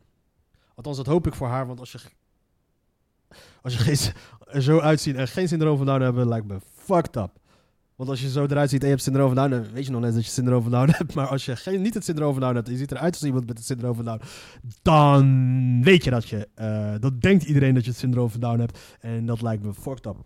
Althans, 0.75 0.97
dat 0.97 1.07
hoop 1.07 1.27
ik 1.27 1.35
voor 1.35 1.49
haar, 1.49 1.67
want 1.67 1.81
als 1.81 1.93
je. 1.93 1.99
Als 3.63 3.77
je 3.77 4.13
er 4.47 4.63
zo 4.63 4.81
uitziet 4.81 5.17
en 5.17 5.29
geen 5.29 5.49
syndroom 5.49 5.77
van 5.77 5.87
Down 5.87 6.03
hebben, 6.03 6.29
lijkt 6.29 6.47
me 6.47 6.61
fucked 6.75 7.17
up. 7.17 7.39
Want 7.97 8.11
als 8.11 8.21
je 8.21 8.31
zo 8.31 8.45
eruit 8.45 8.71
ziet 8.71 8.81
en 8.81 8.87
je 8.87 8.93
hebt 8.93 9.05
syndroom 9.05 9.35
van 9.35 9.37
Down, 9.37 9.51
dan 9.51 9.73
weet 9.73 9.87
je 9.87 9.91
nog 9.91 10.01
net 10.01 10.15
dat 10.15 10.25
je 10.25 10.31
syndroom 10.31 10.63
van 10.63 10.71
Down 10.71 10.91
hebt. 10.97 11.15
Maar 11.15 11.27
als 11.27 11.45
je 11.45 11.57
geen, 11.57 11.83
niet 11.83 11.95
het 11.95 12.05
syndroom 12.05 12.33
van 12.33 12.41
Down 12.41 12.55
hebt 12.55 12.69
je 12.69 12.77
ziet 12.77 12.91
eruit 12.93 13.15
als 13.15 13.23
iemand 13.23 13.47
met 13.47 13.59
het 13.59 13.67
syndroom 13.67 13.95
van 13.95 14.05
Down, 14.05 14.21
dan 14.83 15.83
weet 15.83 16.05
je 16.05 16.11
dat 16.11 16.29
je, 16.29 16.49
uh, 16.57 16.95
dat 17.01 17.21
denkt 17.21 17.45
iedereen 17.45 17.75
dat 17.75 17.85
je 17.85 17.91
het 17.91 17.99
syndroom 17.99 18.31
van 18.31 18.41
Down 18.41 18.59
hebt. 18.59 18.79
En 19.01 19.27
dat 19.27 19.43
lijkt 19.43 19.63
me 19.63 19.75
fucked 19.75 20.07
up. 20.07 20.17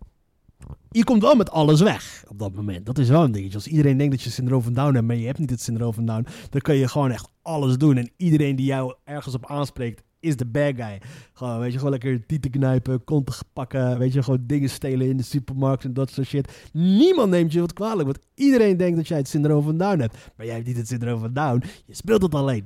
Je 0.90 1.04
komt 1.04 1.22
wel 1.22 1.34
met 1.34 1.50
alles 1.50 1.80
weg 1.80 2.24
op 2.28 2.38
dat 2.38 2.54
moment. 2.54 2.86
Dat 2.86 2.98
is 2.98 3.08
wel 3.08 3.24
een 3.24 3.32
dingetje. 3.32 3.54
Als 3.54 3.66
iedereen 3.66 3.96
denkt 3.96 4.12
dat 4.12 4.22
je 4.22 4.30
syndroom 4.30 4.62
van 4.62 4.72
Down 4.72 4.94
hebt, 4.94 5.06
maar 5.06 5.16
je 5.16 5.26
hebt 5.26 5.38
niet 5.38 5.50
het 5.50 5.60
syndroom 5.60 5.92
van 5.92 6.06
Down, 6.06 6.26
dan 6.50 6.60
kun 6.60 6.74
je 6.74 6.88
gewoon 6.88 7.10
echt 7.10 7.28
alles 7.42 7.78
doen. 7.78 7.96
En 7.96 8.10
iedereen 8.16 8.56
die 8.56 8.66
jou 8.66 8.94
ergens 9.04 9.34
op 9.34 9.46
aanspreekt, 9.46 10.02
is 10.20 10.36
de 10.36 10.46
bad 10.46 10.74
guy. 10.76 11.00
Gewoon, 11.32 11.58
weet 11.58 11.72
je, 11.72 11.76
gewoon 11.76 11.92
lekker 11.92 12.26
tieten 12.26 12.50
knijpen, 12.50 13.04
konten 13.04 13.34
pakken, 13.52 13.98
weet 13.98 14.12
je, 14.12 14.22
gewoon 14.22 14.44
dingen 14.46 14.70
stelen 14.70 15.08
in 15.08 15.16
de 15.16 15.22
supermarkt 15.22 15.84
en 15.84 15.94
dat 15.94 16.10
soort 16.10 16.26
shit. 16.26 16.68
Niemand 16.72 17.30
neemt 17.30 17.52
je 17.52 17.60
wat 17.60 17.72
kwalijk, 17.72 18.04
want 18.04 18.18
iedereen 18.34 18.76
denkt 18.76 18.96
dat 18.96 19.08
jij 19.08 19.18
het 19.18 19.28
syndroom 19.28 19.62
van 19.62 19.78
Down 19.78 20.00
hebt. 20.00 20.16
Maar 20.36 20.46
jij 20.46 20.54
hebt 20.54 20.66
niet 20.66 20.76
het 20.76 20.88
syndroom 20.88 21.20
van 21.20 21.32
Down, 21.32 21.62
je 21.86 21.94
speelt 21.94 22.22
het 22.22 22.34
alleen. 22.34 22.64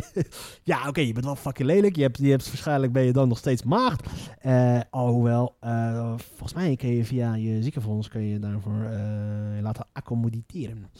ja, 0.62 0.88
oké, 0.88 1.00
je 1.00 1.12
bent 1.12 1.24
wel 1.24 1.36
fucking 1.36 1.68
lelijk, 1.68 1.96
je 1.96 2.02
hebt, 2.02 2.18
je 2.18 2.30
hebt, 2.30 2.46
waarschijnlijk 2.46 2.92
ben 2.92 3.04
je 3.04 3.12
dan 3.12 3.28
nog 3.28 3.38
steeds 3.38 3.62
maagd. 3.62 4.08
Uh, 4.46 4.80
alhoewel, 4.90 5.56
uh, 5.64 6.14
volgens 6.16 6.54
mij 6.54 6.76
kun 6.76 6.88
je 6.88 7.04
via 7.04 7.34
je 7.34 7.62
ziekenfonds 7.62 8.08
kun 8.08 8.22
je 8.22 8.38
daarvoor 8.38 8.90
uh, 8.90 9.62
laten 9.62 9.86
accommoditeren. 9.92 10.90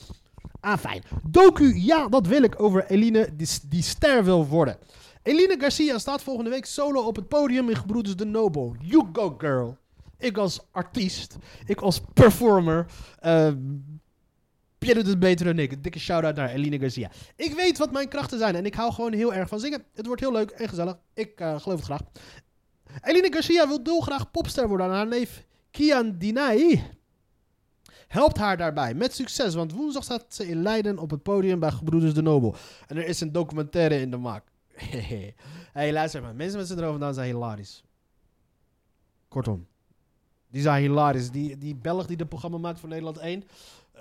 Ah, 0.61 0.79
fijn. 0.79 1.03
Doku, 1.29 1.75
ja, 1.77 2.09
dat 2.09 2.27
wil 2.27 2.42
ik 2.42 2.62
over 2.62 2.87
Eline, 2.87 3.29
die, 3.37 3.49
die 3.68 3.83
ster 3.83 4.25
wil 4.25 4.47
worden. 4.47 4.77
Eline 5.25 5.57
Garcia 5.59 5.99
staat 5.99 6.23
volgende 6.23 6.51
week 6.51 6.67
solo 6.67 7.03
op 7.03 7.17
het 7.17 7.29
podium 7.29 7.69
in 7.69 7.77
Gebroeders 7.77 8.17
de 8.17 8.25
Noble. 8.25 8.73
You 8.81 9.09
go, 9.13 9.35
girl. 9.39 9.77
Ik 10.19 10.37
als 10.37 10.61
artiest, 10.71 11.37
ik 11.67 11.81
als 11.81 12.01
performer. 12.15 12.87
Uh, 13.25 13.53
doet 14.79 15.07
het 15.07 15.19
beter 15.19 15.47
dan 15.47 15.59
ik. 15.59 15.73
Een 15.73 15.83
dikke 15.83 15.99
shout-out 15.99 16.37
naar 16.37 16.51
Eline 16.51 16.79
Garcia. 16.79 17.11
Ik 17.37 17.55
weet 17.55 17.79
wat 17.79 17.93
mijn 17.93 18.09
krachten 18.09 18.39
zijn 18.39 18.55
en 18.55 18.67
ik 18.67 18.75
hou 18.75 18.93
gewoon 18.93 19.13
heel 19.13 19.35
erg 19.35 19.49
van 19.49 19.61
zingen. 19.61 19.85
Het 19.95 20.07
wordt 20.07 20.21
heel 20.21 20.33
leuk 20.33 20.51
en 20.51 20.69
gezellig. 20.69 20.97
Ik 21.15 21.41
uh, 21.41 21.61
geloof 21.61 21.77
het 21.77 21.85
graag. 21.85 22.01
Eline 23.03 23.33
Garcia 23.33 23.69
wil 23.69 23.83
dolgraag 23.83 24.31
popster 24.31 24.69
worden 24.69 24.87
aan 24.87 24.93
haar 24.93 25.07
neef 25.07 25.47
Kian 25.71 26.19
Dinai. 26.19 26.83
Helpt 28.09 28.39
haar 28.39 28.57
daarbij 28.57 28.95
met 28.95 29.15
succes, 29.15 29.55
want 29.55 29.73
woensdag 29.73 30.05
staat 30.05 30.25
ze 30.29 30.49
in 30.49 30.63
Leiden 30.63 30.99
op 30.99 31.11
het 31.11 31.23
podium 31.23 31.59
bij 31.59 31.71
Gebroeders 31.71 32.15
de 32.15 32.23
Nobel. 32.23 32.57
En 32.87 32.97
er 32.97 33.07
is 33.07 33.21
een 33.21 33.33
documentaire 33.33 34.01
in 34.01 34.11
de 34.11 34.17
maak. 34.17 34.53
hey, 35.73 35.93
luister 35.93 36.23
maar. 36.23 36.35
Mensen 36.35 36.59
met 36.59 36.67
syndroom 36.67 36.99
van 36.99 37.15
zijn 37.15 37.35
hilarisch. 37.35 37.85
Kortom. 39.29 39.67
Die 40.51 40.63
zijn 40.63 40.83
hilarisch. 40.83 41.31
Die, 41.31 41.59
die 41.59 41.75
Belg 41.75 42.07
die 42.07 42.17
het 42.17 42.29
programma 42.29 42.59
maakt 42.59 42.81
voor 42.81 42.89
Nederland 42.89 43.19
1. 43.19 43.45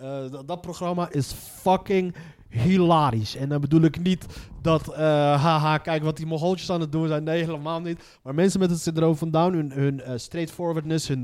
Uh, 0.02 0.46
dat, 0.46 0.62
programma 0.62 1.12
is 1.12 1.32
fucking 1.32 2.16
hilarisch. 2.50 3.36
En 3.36 3.50
dan 3.50 3.62
bedoel 3.62 3.82
ik 3.82 4.00
niet 4.00 4.26
dat, 4.62 4.90
uh, 4.90 4.98
haha, 5.44 5.78
kijk 5.78 6.04
wat 6.04 6.18
die 6.18 6.26
mogoltjes 6.26 6.70
aan 6.70 6.82
het 6.82 6.92
doen 6.92 7.08
zijn. 7.08 7.24
Nee, 7.24 7.44
helemaal 7.44 7.82
niet. 7.82 8.20
Maar 8.24 8.34
mensen 8.34 8.60
met 8.60 8.70
het 8.70 8.80
syndroom 8.80 9.16
van 9.16 9.32
Down, 9.32 9.54
hun, 9.54 9.72
hun 9.72 10.00
uh, 10.00 10.12
straightforwardness, 10.16 11.08
hun, 11.08 11.24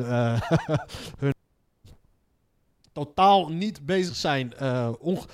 hun 1.19 1.33
totaal 3.05 3.49
niet 3.49 3.85
bezig 3.85 4.15
zijn. 4.15 4.53
Uh, 4.61 4.89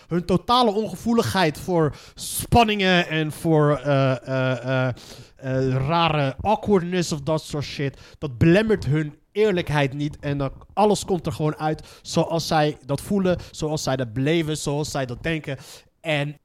hun 0.08 0.26
totale 0.26 0.72
ongevoeligheid 0.72 1.58
voor 1.60 1.96
spanningen 2.16 3.08
en 3.08 3.32
voor 3.32 3.82
uh, 3.86 4.16
uh, 4.28 4.90
rare 5.88 6.36
awkwardness 6.42 7.12
of 7.12 7.22
dat 7.22 7.42
soort 7.42 7.64
shit. 7.64 7.98
Dat 8.18 8.38
belemmert 8.38 8.86
hun 8.86 9.20
eerlijkheid 9.32 9.94
niet. 9.94 10.20
En 10.20 10.38
dan, 10.38 10.52
alles 10.74 11.06
komt 11.06 11.26
er 11.26 11.32
gewoon 11.32 11.58
uit 11.58 12.00
zoals 12.02 12.48
zij 12.48 12.78
dat 12.86 13.02
voelen, 13.02 13.38
zoals 13.52 13.84
zij 13.84 13.96
dat 13.96 14.14
beleven, 14.14 14.58
zoals 14.58 14.92
zij 14.92 15.06
dat 15.06 15.24
denken. 15.24 15.58
En 16.02 16.38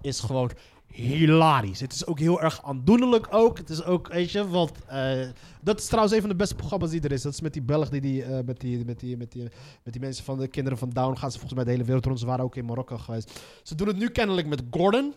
is 0.00 0.20
gewoon 0.20 0.50
hilarisch. 0.92 1.80
Het 1.80 1.92
is 1.92 2.06
ook 2.06 2.18
heel 2.18 2.40
erg 2.40 2.62
aandoenlijk 2.62 3.26
ook. 3.30 3.58
Het 3.58 3.70
is 3.70 3.84
ook, 3.84 4.08
weet 4.08 4.30
je, 4.30 4.48
want 4.48 4.72
uh, 4.92 5.28
dat 5.60 5.78
is 5.78 5.86
trouwens 5.86 6.14
een 6.14 6.20
van 6.20 6.30
de 6.30 6.36
beste 6.36 6.54
programma's 6.54 6.90
die 6.90 7.00
er 7.00 7.12
is. 7.12 7.22
Dat 7.22 7.32
is 7.32 7.40
met 7.40 7.52
die 7.52 7.62
Belg 7.62 7.88
die, 7.88 8.00
die, 8.00 8.24
uh, 8.24 8.38
met, 8.44 8.60
die, 8.60 8.84
met, 8.84 9.00
die, 9.00 9.16
met, 9.16 9.32
die, 9.32 9.42
met 9.82 9.92
die 9.92 10.00
mensen 10.00 10.24
van 10.24 10.38
de 10.38 10.48
kinderen 10.48 10.78
van 10.78 10.90
Down 10.90 11.16
gaan 11.16 11.30
ze 11.30 11.38
volgens 11.38 11.54
mij 11.54 11.64
de 11.64 11.70
hele 11.70 11.84
wereld 11.84 12.04
rond. 12.04 12.18
Ze 12.20 12.26
waren 12.26 12.44
ook 12.44 12.56
in 12.56 12.64
Marokko 12.64 12.98
geweest. 12.98 13.42
Ze 13.62 13.74
doen 13.74 13.86
het 13.86 13.96
nu 13.96 14.08
kennelijk 14.08 14.46
met 14.46 14.62
Gordon. 14.70 15.14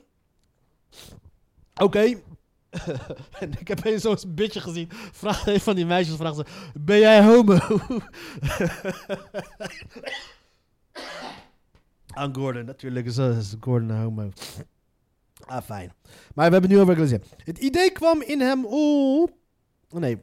Oké. 1.76 2.20
En 3.40 3.52
ik 3.60 3.68
heb 3.68 3.84
eens 3.84 4.02
zo'n 4.02 4.18
bitje 4.28 4.60
gezien. 4.60 4.88
Vraag 4.92 5.48
een 5.48 5.60
van 5.60 5.76
die 5.76 5.86
meisjes, 5.86 6.16
vraagt 6.16 6.36
ze, 6.36 6.46
ben 6.74 7.00
jij 7.00 7.24
homo? 7.24 7.58
Aan 12.14 12.36
Gordon, 12.36 12.66
natuurlijk 12.66 13.06
is, 13.06 13.56
Gordon 13.60 13.98
homo. 13.98 14.32
Ah, 15.46 15.64
fijn. 15.64 15.94
Maar 16.36 16.46
we 16.48 16.52
hebben 16.52 16.70
nu 16.70 16.80
over 16.80 16.96
Glazier. 16.96 17.22
Het 17.44 17.58
idee 17.58 17.92
kwam 17.92 18.22
in 18.22 18.42
hem 18.42 18.66
op... 18.66 19.34
Oh, 19.90 20.00
nee. 20.00 20.22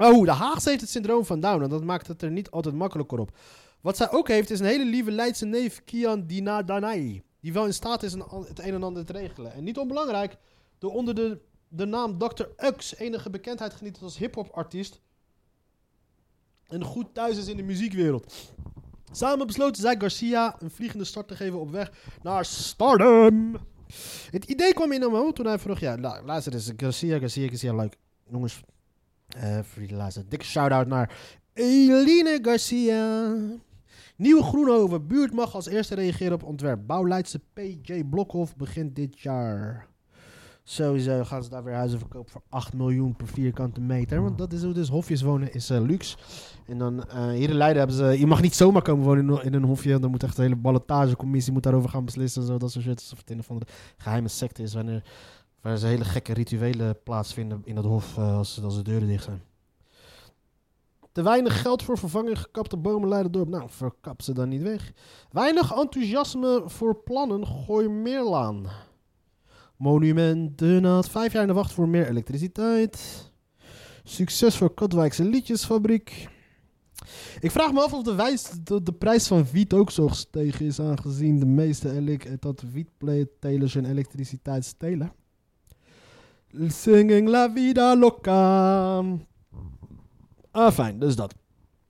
Oh, 0.00 0.24
de 0.24 0.32
Haagse 0.32 0.68
heeft 0.68 0.80
het 0.80 0.90
syndroom 0.90 1.24
van 1.24 1.40
Down. 1.40 1.62
En 1.62 1.68
dat 1.68 1.84
maakt 1.84 2.06
het 2.06 2.22
er 2.22 2.30
niet 2.30 2.50
altijd 2.50 2.74
makkelijker 2.74 3.18
op. 3.18 3.36
Wat 3.80 3.96
zij 3.96 4.10
ook 4.10 4.28
heeft, 4.28 4.50
is 4.50 4.60
een 4.60 4.66
hele 4.66 4.84
lieve 4.84 5.10
Leidse 5.10 5.46
neef, 5.46 5.84
Kian 5.84 6.26
Dina 6.26 6.62
Danai. 6.62 7.22
die 7.40 7.52
wel 7.52 7.66
in 7.66 7.74
staat 7.74 8.02
is 8.02 8.12
het 8.12 8.58
een 8.58 8.74
en 8.74 8.82
ander 8.82 9.04
te 9.04 9.12
regelen. 9.12 9.52
En 9.52 9.64
niet 9.64 9.78
onbelangrijk, 9.78 10.36
door 10.78 10.92
onder 10.92 11.14
de, 11.14 11.40
de 11.68 11.84
naam 11.84 12.18
Dr. 12.18 12.44
Ux 12.56 12.96
enige 12.96 13.30
bekendheid 13.30 13.74
geniet 13.74 13.98
als 14.02 14.18
hip-hop 14.18 14.48
artiest. 14.50 15.00
En 16.66 16.84
goed 16.84 17.14
thuis 17.14 17.36
is 17.36 17.48
in 17.48 17.56
de 17.56 17.62
muziekwereld. 17.62 18.34
Samen 19.12 19.46
besloten 19.46 19.82
zij 19.82 19.96
Garcia 19.98 20.56
een 20.58 20.70
vliegende 20.70 21.04
start 21.04 21.28
te 21.28 21.36
geven 21.36 21.60
op 21.60 21.70
weg 21.70 21.92
naar 22.22 22.44
stardom. 22.44 23.56
Het 24.30 24.44
idee 24.44 24.74
kwam 24.74 24.92
in 24.92 25.00
op 25.06 25.34
toen 25.34 25.46
hij 25.46 25.58
vroeg: 25.58 25.78
Ja, 25.80 25.98
la- 25.98 26.22
luister 26.24 26.52
eens, 26.52 26.72
Garcia, 26.76 27.18
Garcia, 27.18 27.48
Garcia, 27.48 27.74
leuk. 27.74 27.96
Jongens, 28.30 28.60
eh 29.28 29.58
voor 29.62 29.82
luisteren. 29.96 30.28
Dikke 30.28 30.44
shout-out 30.44 30.86
naar 30.86 31.16
Eline 31.52 32.38
Garcia. 32.42 33.34
Nieuwe 34.16 34.42
Groenhoven 34.42 35.06
buurt 35.06 35.32
mag 35.32 35.54
als 35.54 35.66
eerste 35.66 35.94
reageren 35.94 36.32
op 36.32 36.42
ontwerp. 36.42 36.86
Bouwleidse 36.86 37.40
PJ 37.52 38.02
Blokhof 38.10 38.56
begint 38.56 38.96
dit 38.96 39.20
jaar. 39.20 39.86
Sowieso 40.66 41.24
gaan 41.24 41.42
ze 41.42 41.48
daar 41.50 41.64
weer 41.64 41.74
huizen 41.74 41.98
verkopen 41.98 42.30
voor 42.32 42.42
8 42.48 42.72
miljoen 42.72 43.16
per 43.16 43.26
vierkante 43.26 43.80
meter. 43.80 44.22
Want 44.22 44.38
dat 44.38 44.52
is 44.52 44.62
hoe 44.62 44.72
dus 44.72 44.88
hofjes 44.88 45.22
wonen 45.22 45.52
is 45.54 45.70
eh, 45.70 45.80
luxe. 45.80 46.16
En 46.66 46.78
dan 46.78 47.04
eh, 47.08 47.28
hier 47.28 47.48
in 47.50 47.54
Leiden 47.56 47.78
hebben 47.78 47.96
ze... 47.96 48.18
Je 48.18 48.26
mag 48.26 48.40
niet 48.42 48.54
zomaar 48.54 48.82
komen 48.82 49.04
wonen 49.04 49.44
in, 49.44 49.54
een- 49.54 49.64
hofje. 49.64 49.98
Dan 49.98 50.10
moet 50.10 50.22
echt 50.22 50.36
een 50.38 50.42
hele 50.42 50.56
ballotagecommissie 50.56 51.52
moet 51.52 51.62
daarover 51.62 51.90
gaan 51.90 52.04
beslissen. 52.04 52.40
En 52.42 52.46
zo, 52.48 52.56
dat 52.58 52.70
soort 52.70 52.84
shit. 52.84 52.98
Alsof 52.98 53.18
het 53.18 53.30
een 53.30 53.38
of 53.38 53.50
andere 53.50 53.70
geheime 53.96 54.28
secte 54.28 54.62
is. 54.62 54.74
Wanneer, 54.74 55.02
waar 55.60 55.76
ze 55.76 55.86
hele 55.86 56.04
gekke 56.04 56.32
rituelen 56.32 57.02
plaatsvinden 57.02 57.60
in 57.64 57.76
het 57.76 57.84
hof 57.86 58.18
eh, 58.18 58.36
als, 58.36 58.62
als 58.62 58.76
de 58.76 58.82
deuren 58.82 59.08
dicht 59.08 59.24
zijn. 59.24 59.42
Te 61.12 61.22
weinig 61.22 61.60
geld 61.60 61.82
voor 61.82 61.98
vervanging 61.98 62.38
gekapte 62.40 62.76
bomen 62.76 63.08
leiden 63.08 63.32
dorp. 63.32 63.48
Nou, 63.48 63.64
verkap 63.66 64.22
ze 64.22 64.32
dan 64.32 64.48
niet 64.48 64.62
weg. 64.62 64.92
Weinig 65.30 65.72
enthousiasme 65.74 66.62
voor 66.66 66.94
plannen. 66.96 67.46
Gooi 67.46 67.88
Meerlaan. 67.88 68.66
Monumenten 69.76 70.84
had 70.84 71.08
vijf 71.08 71.32
jaar 71.32 71.42
in 71.42 71.48
de 71.48 71.54
wacht 71.54 71.72
voor 71.72 71.88
meer 71.88 72.08
elektriciteit. 72.08 73.32
Succes 74.04 74.56
voor 74.56 74.74
Katwijkse 74.74 75.24
Liedjesfabriek. 75.24 76.28
Ik 77.40 77.50
vraag 77.50 77.72
me 77.72 77.82
af 77.82 77.92
of 77.92 78.02
de, 78.02 78.14
wijs, 78.14 78.50
de, 78.64 78.92
prijs 78.98 79.26
van 79.26 79.46
wiet 79.52 79.72
ook 79.72 79.90
zo 79.90 80.08
gestegen 80.08 80.66
is, 80.66 80.80
aangezien 80.80 81.38
de 81.38 81.46
meeste 81.46 82.36
dat 82.40 82.62
wiettelers 82.72 83.74
hun 83.74 83.84
elektriciteit 83.84 84.64
stelen. 84.64 85.12
Singing 86.68 87.28
La 87.28 87.52
Vida 87.52 87.96
Loca. 87.96 88.98
Ah, 90.50 90.72
fijn, 90.72 90.98
dus 90.98 91.16
dat. 91.16 91.34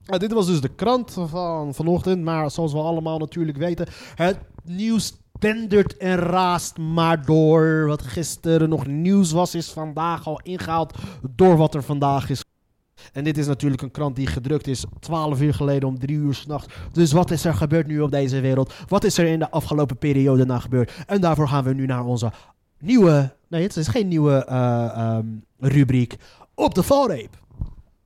Ah, 0.07 0.19
dit 0.19 0.33
was 0.33 0.47
dus 0.47 0.61
de 0.61 0.75
krant 0.75 1.13
van 1.13 1.75
vanochtend, 1.75 2.23
maar 2.23 2.51
zoals 2.51 2.73
we 2.73 2.79
allemaal 2.79 3.19
natuurlijk 3.19 3.57
weten, 3.57 3.87
het 4.15 4.39
nieuws 4.65 5.13
dendert 5.39 5.97
en 5.97 6.17
raast 6.17 6.79
maar 6.79 7.25
door. 7.25 7.87
Wat 7.87 8.03
gisteren 8.03 8.69
nog 8.69 8.87
nieuws 8.87 9.33
was, 9.33 9.55
is 9.55 9.71
vandaag 9.71 10.27
al 10.27 10.41
ingehaald 10.43 10.99
door 11.31 11.57
wat 11.57 11.75
er 11.75 11.83
vandaag 11.83 12.31
is. 12.31 12.43
En 13.13 13.25
dit 13.25 13.39
is 13.39 13.47
natuurlijk 13.47 13.83
een 13.83 13.91
krant 13.91 14.17
die 14.17 14.27
gedrukt 14.27 14.67
is 14.67 14.85
12 15.01 15.41
uur 15.41 15.55
geleden 15.55 15.89
om 15.89 15.99
3 15.99 16.17
uur 16.17 16.35
s'nachts. 16.35 16.75
Dus 16.93 17.13
wat 17.13 17.31
is 17.31 17.45
er 17.45 17.55
gebeurd 17.55 17.87
nu 17.87 18.01
op 18.01 18.11
deze 18.11 18.41
wereld? 18.41 18.75
Wat 18.89 19.05
is 19.05 19.19
er 19.19 19.27
in 19.27 19.39
de 19.39 19.51
afgelopen 19.51 19.99
periode 19.99 20.45
nou 20.47 20.61
gebeurd? 20.61 20.93
En 21.07 21.21
daarvoor 21.21 21.49
gaan 21.49 21.65
we 21.65 21.75
nu 21.75 21.87
naar 21.87 22.05
onze 22.05 22.33
nieuwe. 22.79 23.35
Nee, 23.49 23.63
het 23.63 23.77
is 23.77 23.89
geen 23.89 24.09
nieuwe 24.09 24.45
eh, 24.45 24.85
ehm, 24.85 25.27
rubriek. 25.59 26.17
Op 26.55 26.75
de 26.75 26.83
valreep. 26.83 27.43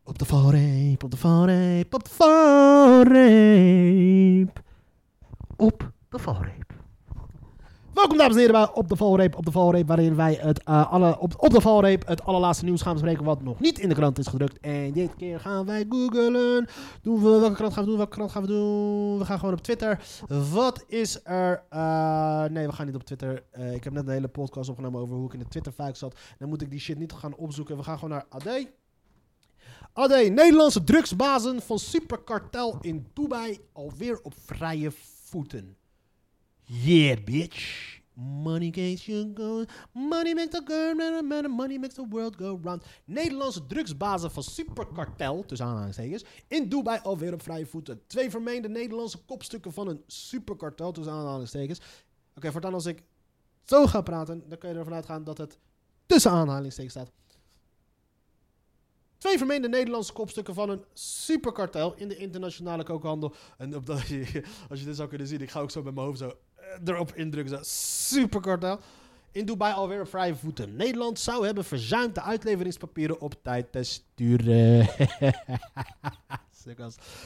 Op 0.04 0.18
de 0.18 0.24
valreep, 0.24 1.04
op 1.04 1.10
de 1.10 1.16
valreep, 1.16 1.94
op 1.94 2.04
de 2.04 2.10
valreep. 2.10 3.12
Op 5.56 5.92
de 6.08 6.18
valreep. 6.18 6.72
Welkom 7.98 8.16
dames 8.16 8.36
en 8.36 8.40
heren 8.40 8.74
Op 8.74 8.88
de 8.88 8.96
Valreep, 8.96 9.36
Op 9.36 9.44
de 9.44 9.50
Valreep, 9.50 9.86
waarin 9.86 10.16
wij 10.16 10.34
het, 10.40 10.62
eh, 10.62 10.92
alle, 10.92 11.18
op, 11.18 11.34
op 11.36 11.50
de 11.50 11.60
Valreep 11.60 12.06
het 12.06 12.24
allerlaatste 12.24 12.64
nieuws 12.64 12.82
gaan 12.82 12.92
bespreken 12.92 13.24
wat 13.24 13.42
nog 13.42 13.60
niet 13.60 13.78
in 13.78 13.88
de 13.88 13.94
krant 13.94 14.18
is 14.18 14.26
gedrukt. 14.26 14.60
En 14.60 14.92
dit 14.92 15.14
keer 15.16 15.40
gaan 15.40 15.66
wij 15.66 15.86
googelen. 15.88 16.68
Doen 17.02 17.22
we, 17.22 17.28
welke 17.28 17.54
krant 17.54 17.72
gaan 17.72 17.82
we 17.82 17.88
doen, 17.88 17.98
welke 17.98 18.14
krant 18.14 18.30
gaan 18.30 18.42
we 18.42 18.48
doen? 18.48 19.18
We 19.18 19.24
gaan 19.24 19.38
gewoon 19.38 19.54
op 19.54 19.60
Twitter. 19.60 20.00
Wat 20.52 20.84
is 20.86 21.20
er... 21.24 21.62
eh, 21.68 22.44
nee, 22.44 22.66
we 22.66 22.72
gaan 22.72 22.86
niet 22.86 22.94
op 22.94 23.04
Twitter. 23.04 23.42
Eh, 23.50 23.74
ik 23.74 23.84
heb 23.84 23.92
net 23.92 24.06
een 24.06 24.12
hele 24.12 24.28
podcast 24.28 24.70
opgenomen 24.70 25.00
over 25.00 25.16
hoe 25.16 25.26
ik 25.26 25.32
in 25.32 25.38
de 25.38 25.48
Twitter-fuik 25.48 25.96
zat. 25.96 26.18
Dan 26.38 26.48
moet 26.48 26.62
ik 26.62 26.70
die 26.70 26.80
shit 26.80 26.98
niet 26.98 27.12
gaan 27.12 27.36
opzoeken. 27.36 27.76
We 27.76 27.82
gaan 27.82 27.98
gewoon 27.98 28.10
naar 28.10 28.26
AD. 28.28 28.66
AD, 29.92 30.10
Nederlandse 30.10 30.84
drugsbazen 30.84 31.62
van 31.62 31.78
superkartel 31.78 32.78
in 32.80 33.06
Dubai 33.14 33.58
alweer 33.72 34.20
op 34.22 34.34
vrije 34.44 34.90
voeten. 35.24 35.76
Yeah, 36.70 37.16
bitch. 37.24 37.98
Money 38.14 38.70
makes 38.76 39.06
you 39.06 39.32
go. 39.34 39.64
Money 39.94 40.34
makes 40.34 40.50
the 40.50 41.48
money 41.48 41.78
makes 41.78 41.94
the 41.94 42.04
world 42.04 42.36
go 42.36 42.60
round. 42.62 42.82
Nederlandse 43.04 43.66
drugsbazen 43.66 44.30
van 44.30 44.42
superkartel, 44.42 45.44
tussen 45.46 45.66
aanhalingstekens, 45.66 46.24
in 46.48 46.68
Dubai 46.68 47.00
alweer 47.02 47.32
op 47.32 47.42
vrije 47.42 47.66
voeten. 47.66 48.00
Twee 48.06 48.30
vermeende 48.30 48.68
Nederlandse 48.68 49.18
kopstukken 49.18 49.72
van 49.72 49.88
een 49.88 50.02
superkartel, 50.06 50.92
tussen 50.92 51.12
aanhalingstekens. 51.12 51.80
Oké, 52.34 52.52
voortaan 52.52 52.74
als 52.74 52.86
ik 52.86 53.02
zo 53.64 53.86
ga 53.86 54.00
praten, 54.00 54.48
dan 54.48 54.58
kun 54.58 54.68
je 54.68 54.74
ervan 54.74 54.94
uitgaan 54.94 55.24
dat 55.24 55.38
het 55.38 55.58
tussen 56.06 56.30
aanhalingstekens 56.30 56.94
staat. 56.94 57.10
Twee 59.18 59.38
vermeende 59.38 59.68
Nederlandse 59.68 60.12
kopstukken 60.12 60.54
van 60.54 60.70
een 60.70 60.84
superkartel 60.92 61.94
in 61.94 62.08
de 62.08 62.16
internationale 62.16 62.84
kookhandel. 62.84 63.34
En 63.58 63.76
op 63.76 63.86
dat, 63.86 63.98
als 64.70 64.78
je 64.78 64.84
dit 64.84 64.96
zou 64.96 65.08
kunnen 65.08 65.26
zien, 65.26 65.40
ik 65.40 65.50
ga 65.50 65.60
ook 65.60 65.70
zo 65.70 65.82
met 65.82 65.94
mijn 65.94 66.06
hoofd 66.06 66.18
zo 66.18 66.32
eh, 66.68 66.94
erop 66.94 67.12
indrukken. 67.14 67.56
Zo, 67.56 67.62
superkartel. 68.08 68.78
In 69.32 69.46
Dubai 69.46 69.74
alweer 69.74 70.00
op 70.00 70.08
vrije 70.08 70.34
voeten. 70.34 70.76
Nederland 70.76 71.18
zou 71.18 71.46
hebben 71.46 71.64
verzuimd 71.64 72.14
de 72.14 72.22
uitleveringspapieren 72.22 73.20
op 73.20 73.34
tijd 73.42 73.72
te 73.72 73.82
sturen. 73.82 74.86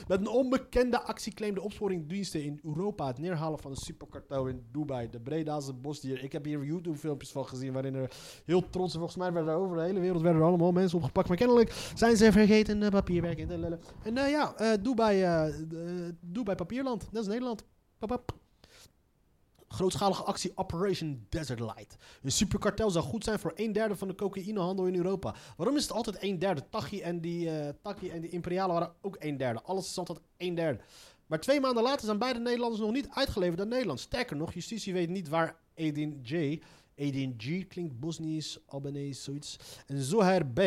Met 0.08 0.20
een 0.20 0.28
onbekende 0.28 1.00
actie 1.00 1.32
claimde 1.32 1.60
opsporingsdiensten 1.60 2.44
in 2.44 2.60
Europa 2.62 3.06
het 3.06 3.18
neerhalen 3.18 3.58
van 3.58 3.70
een 3.70 3.76
superkartel 3.76 4.46
in 4.46 4.64
Dubai. 4.72 5.10
De 5.10 5.20
Bredaanse 5.20 5.72
bosdier. 5.72 6.24
Ik 6.24 6.32
heb 6.32 6.44
hier 6.44 6.64
YouTube-filmpjes 6.64 7.30
van 7.30 7.46
gezien 7.46 7.72
waarin 7.72 7.94
er 7.94 8.10
heel 8.44 8.70
trots, 8.70 8.94
volgens 8.94 9.16
mij 9.16 9.32
werden 9.32 9.52
er 9.52 9.58
over 9.58 9.76
de 9.76 9.82
hele 9.82 10.00
wereld 10.00 10.22
werden 10.22 10.40
er 10.40 10.46
allemaal 10.46 10.72
mensen 10.72 10.98
opgepakt. 10.98 11.28
Maar 11.28 11.36
kennelijk 11.36 11.90
zijn 11.94 12.16
ze 12.16 12.32
vergeten 12.32 12.82
uh, 12.82 12.88
papierwerk 12.88 13.38
in. 13.38 13.50
En 14.02 14.16
uh, 14.16 14.30
ja, 14.30 14.54
uh, 14.60 14.72
Dubai, 14.82 15.52
Dubai 16.20 16.56
papierland. 16.56 17.08
Dat 17.12 17.22
is 17.22 17.28
Nederland. 17.28 17.64
Pap. 17.98 18.41
Grootschalige 19.72 20.22
actie 20.22 20.52
Operation 20.54 21.26
Desert 21.28 21.60
Light. 21.60 21.96
Een 22.22 22.32
superkartel 22.32 22.90
zou 22.90 23.04
goed 23.04 23.24
zijn 23.24 23.38
voor 23.38 23.52
een 23.54 23.72
derde 23.72 23.96
van 23.96 24.08
de 24.08 24.14
cocaïnehandel 24.14 24.86
in 24.86 24.94
Europa. 24.94 25.34
Waarom 25.56 25.76
is 25.76 25.82
het 25.82 25.92
altijd 25.92 26.16
een 26.20 26.38
derde? 26.38 26.68
Tachi 26.70 27.00
en 27.00 27.20
die, 27.20 27.46
uh, 27.46 27.68
Tachi 27.82 28.10
en 28.10 28.20
die 28.20 28.30
Imperiale 28.30 28.72
waren 28.72 28.94
ook 29.00 29.16
een 29.18 29.36
derde. 29.36 29.62
Alles 29.62 29.90
is 29.90 29.98
altijd 29.98 30.20
een 30.36 30.54
derde. 30.54 30.80
Maar 31.26 31.40
twee 31.40 31.60
maanden 31.60 31.82
later 31.82 32.04
zijn 32.04 32.18
beide 32.18 32.38
Nederlanders 32.38 32.80
nog 32.80 32.92
niet 32.92 33.08
uitgeleverd 33.10 33.60
aan 33.60 33.68
Nederland. 33.68 34.00
Sterker 34.00 34.36
nog, 34.36 34.52
justitie 34.52 34.92
weet 34.92 35.08
niet 35.08 35.28
waar 35.28 35.56
Edin 35.74 36.20
J. 36.22 36.60
Edin 36.94 37.34
G 37.36 37.66
klinkt 37.66 38.00
Bosnisch, 38.00 38.58
Albanese, 38.66 39.22
zoiets. 39.22 39.58
En 39.86 40.02
Zoher 40.02 40.46
B. 40.46 40.60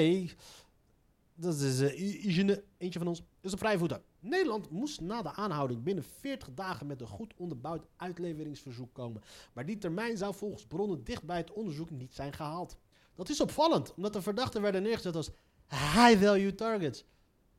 Dat 1.35 1.55
is 1.55 1.81
uh, 1.81 2.57
eentje 2.77 2.99
van 2.99 3.07
ons. 3.07 3.21
Is 3.41 3.53
op 3.53 3.59
vrije 3.59 3.77
voeten. 3.77 4.01
Nederland 4.25 4.69
moest 4.69 5.01
na 5.01 5.21
de 5.21 5.33
aanhouding 5.33 5.83
binnen 5.83 6.03
40 6.03 6.53
dagen 6.53 6.88
met 6.88 7.01
een 7.01 7.07
goed 7.07 7.33
onderbouwd 7.38 7.85
uitleveringsverzoek 7.95 8.93
komen. 8.93 9.21
Maar 9.53 9.65
die 9.65 9.77
termijn 9.77 10.17
zou 10.17 10.35
volgens 10.35 10.65
bronnen 10.65 11.03
dicht 11.03 11.23
bij 11.23 11.38
het 11.38 11.51
onderzoek 11.51 11.89
niet 11.89 12.13
zijn 12.13 12.33
gehaald. 12.33 12.77
Dat 13.15 13.29
is 13.29 13.41
opvallend, 13.41 13.93
omdat 13.93 14.13
de 14.13 14.21
verdachten 14.21 14.61
werden 14.61 14.83
neergezet 14.83 15.15
als 15.15 15.31
high-value 15.69 16.55
targets. 16.55 17.05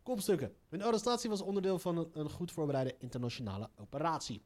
Kopstukken. 0.03 0.55
Hun 0.69 0.83
arrestatie 0.83 1.31
was 1.31 1.41
onderdeel 1.41 1.79
van 1.79 1.97
een, 1.99 2.09
een 2.13 2.31
goed 2.31 2.53
voorbereide 2.53 2.97
internationale 2.99 3.71
operatie. 3.77 4.43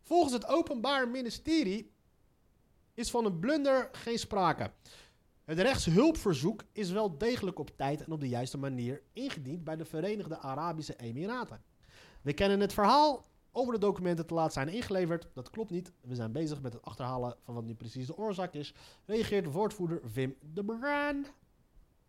Volgens 0.00 0.32
het 0.32 0.46
Openbaar 0.46 1.08
Ministerie 1.08 1.92
is 2.94 3.10
van 3.10 3.24
een 3.24 3.38
blunder 3.38 3.88
geen 3.92 4.18
sprake. 4.18 4.70
Het 5.44 5.58
rechtshulpverzoek 5.58 6.62
is 6.72 6.90
wel 6.90 7.18
degelijk 7.18 7.58
op 7.58 7.76
tijd 7.76 8.04
en 8.04 8.12
op 8.12 8.20
de 8.20 8.28
juiste 8.28 8.58
manier 8.58 9.02
ingediend 9.12 9.64
bij 9.64 9.76
de 9.76 9.84
Verenigde 9.84 10.38
Arabische 10.38 10.96
Emiraten. 10.96 11.62
We 12.22 12.32
kennen 12.32 12.60
het 12.60 12.72
verhaal 12.72 13.24
over 13.52 13.72
de 13.72 13.78
documenten 13.78 14.26
te 14.26 14.34
laat 14.34 14.52
zijn 14.52 14.68
ingeleverd. 14.68 15.28
Dat 15.34 15.50
klopt 15.50 15.70
niet. 15.70 15.92
We 16.00 16.14
zijn 16.14 16.32
bezig 16.32 16.62
met 16.62 16.72
het 16.72 16.82
achterhalen 16.82 17.36
van 17.44 17.54
wat 17.54 17.64
nu 17.64 17.74
precies 17.74 18.06
de 18.06 18.16
oorzaak 18.16 18.54
is. 18.54 18.74
Reageert 19.04 19.52
woordvoerder 19.52 20.00
Wim 20.12 20.36
de 20.52 20.64
Bruin. 20.64 21.26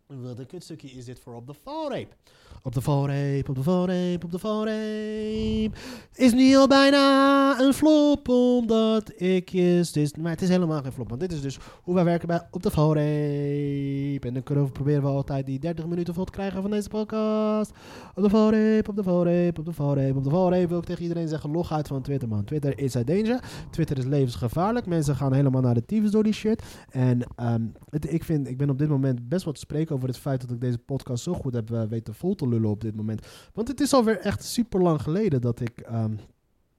Wat 0.07 0.39
een 0.39 0.45
kutstukje 0.45 0.87
is 0.87 1.05
dit 1.05 1.19
voor 1.19 1.33
op 1.33 1.47
de 1.47 1.53
valreep. 1.63 2.15
Op 2.61 2.73
de 2.73 2.81
valreep, 2.81 3.49
op 3.49 3.55
de 3.55 3.63
valreep, 3.63 4.23
op 4.23 4.31
de 4.31 4.39
valreep. 4.39 5.77
Is 6.13 6.33
nu 6.33 6.55
al 6.55 6.67
bijna 6.67 7.59
een 7.59 7.73
flop, 7.73 8.29
omdat 8.29 9.21
ik. 9.21 9.51
Dit, 9.51 10.17
maar 10.17 10.31
het 10.31 10.41
is 10.41 10.49
helemaal 10.49 10.81
geen 10.81 10.91
flop, 10.91 11.09
want 11.09 11.21
dit 11.21 11.31
is 11.31 11.41
dus 11.41 11.59
hoe 11.81 11.95
wij 11.95 12.03
werken 12.03 12.27
bij 12.27 12.47
op 12.51 12.63
de 12.63 12.71
valreep. 12.71 14.25
En 14.25 14.33
dan 14.33 14.43
kunnen 14.43 14.65
we, 14.65 14.71
proberen 14.71 15.01
we 15.01 15.07
altijd 15.07 15.45
die 15.45 15.59
30 15.59 15.85
minuten 15.85 16.13
vol 16.13 16.25
te 16.25 16.31
krijgen 16.31 16.61
van 16.61 16.71
deze 16.71 16.89
podcast. 16.89 17.71
Op 18.15 18.23
de 18.23 18.29
valreep, 18.29 18.87
op 18.89 18.95
de 18.95 19.03
valreep, 19.03 19.59
op 19.59 19.65
de 19.65 19.73
valreep, 19.73 20.15
op 20.15 20.23
de 20.23 20.29
valreep. 20.29 20.69
Wil 20.69 20.77
ik 20.77 20.85
tegen 20.85 21.01
iedereen 21.01 21.27
zeggen, 21.27 21.51
log 21.51 21.71
uit 21.71 21.87
van 21.87 22.01
Twitter, 22.01 22.27
man. 22.27 22.43
Twitter 22.43 22.79
is 22.79 22.95
uit 22.95 23.07
danger. 23.07 23.43
Twitter 23.69 23.97
is 23.97 24.05
levensgevaarlijk. 24.05 24.85
Mensen 24.85 25.15
gaan 25.15 25.33
helemaal 25.33 25.61
naar 25.61 25.73
de 25.73 25.85
tyfus 25.85 26.11
door 26.11 26.23
die 26.23 26.33
shit. 26.33 26.63
En 26.89 27.19
ehm, 27.35 27.65
ik, 27.89 28.23
vind, 28.23 28.47
ik 28.47 28.57
ben 28.57 28.69
op 28.69 28.77
dit 28.77 28.89
moment 28.89 29.29
best 29.29 29.43
wel 29.43 29.53
te 29.53 29.59
spreken 29.59 29.92
over 29.93 30.08
het 30.08 30.17
feit 30.17 30.41
dat 30.41 30.51
ik 30.51 30.62
deze 30.62 30.77
podcast 30.77 31.23
zo 31.23 31.34
goed 31.34 31.53
heb 31.53 31.71
eh, 31.71 31.84
weten 31.84 32.13
vol 32.13 32.36
te 32.36 32.47
lullen 32.47 32.69
op 32.69 32.82
dit 32.82 32.95
moment. 32.95 33.27
Want 33.53 33.67
het 33.67 33.79
is 33.79 33.93
alweer 33.93 34.19
echt 34.19 34.43
super 34.43 34.82
lang 34.82 35.01
geleden 35.01 35.41
dat 35.41 35.60
ik 35.60 35.79
ehm, 35.79 36.15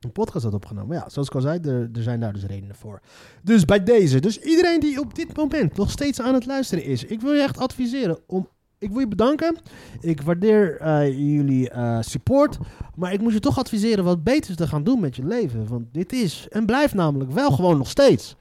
een 0.00 0.12
podcast 0.12 0.44
had 0.44 0.54
opgenomen. 0.54 0.88
Maar 0.88 0.98
ja, 0.98 1.08
zoals 1.08 1.28
ik 1.28 1.34
al 1.34 1.40
zei, 1.40 1.58
er, 1.58 1.90
er 1.92 2.02
zijn 2.02 2.20
daar 2.20 2.32
dus 2.32 2.44
redenen 2.44 2.76
voor. 2.76 3.00
Dus 3.42 3.64
bij 3.64 3.82
deze, 3.82 4.20
dus 4.20 4.38
iedereen 4.38 4.80
die 4.80 5.00
op 5.00 5.14
dit 5.14 5.36
moment 5.36 5.76
nog 5.76 5.90
steeds 5.90 6.20
aan 6.20 6.34
het 6.34 6.46
luisteren 6.46 6.84
is, 6.84 7.04
ik 7.04 7.20
wil 7.20 7.32
je 7.32 7.42
echt 7.42 7.58
adviseren 7.58 8.18
om. 8.26 8.48
Ik 8.78 8.90
wil 8.90 9.00
je 9.00 9.08
bedanken. 9.08 9.56
Ik 10.00 10.22
waardeer 10.22 10.80
eh, 10.80 11.08
jullie 11.08 11.70
eh, 11.70 11.98
support. 12.00 12.58
Maar 12.94 13.12
ik 13.12 13.20
moet 13.20 13.32
je 13.32 13.40
toch 13.40 13.58
adviseren 13.58 14.04
wat 14.04 14.24
beters 14.24 14.56
te 14.56 14.66
gaan 14.66 14.84
doen 14.84 15.00
met 15.00 15.16
je 15.16 15.24
leven. 15.24 15.66
Want 15.66 15.86
dit 15.92 16.12
is 16.12 16.46
en 16.50 16.66
blijft 16.66 16.94
namelijk 16.94 17.30
wel 17.30 17.50
gewoon 17.50 17.78
nog 17.78 17.88
steeds 17.88 18.36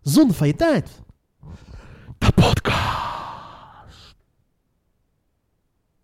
zonde 0.00 0.34
van 0.34 0.46
je 0.46 0.54
tijd. 0.54 0.90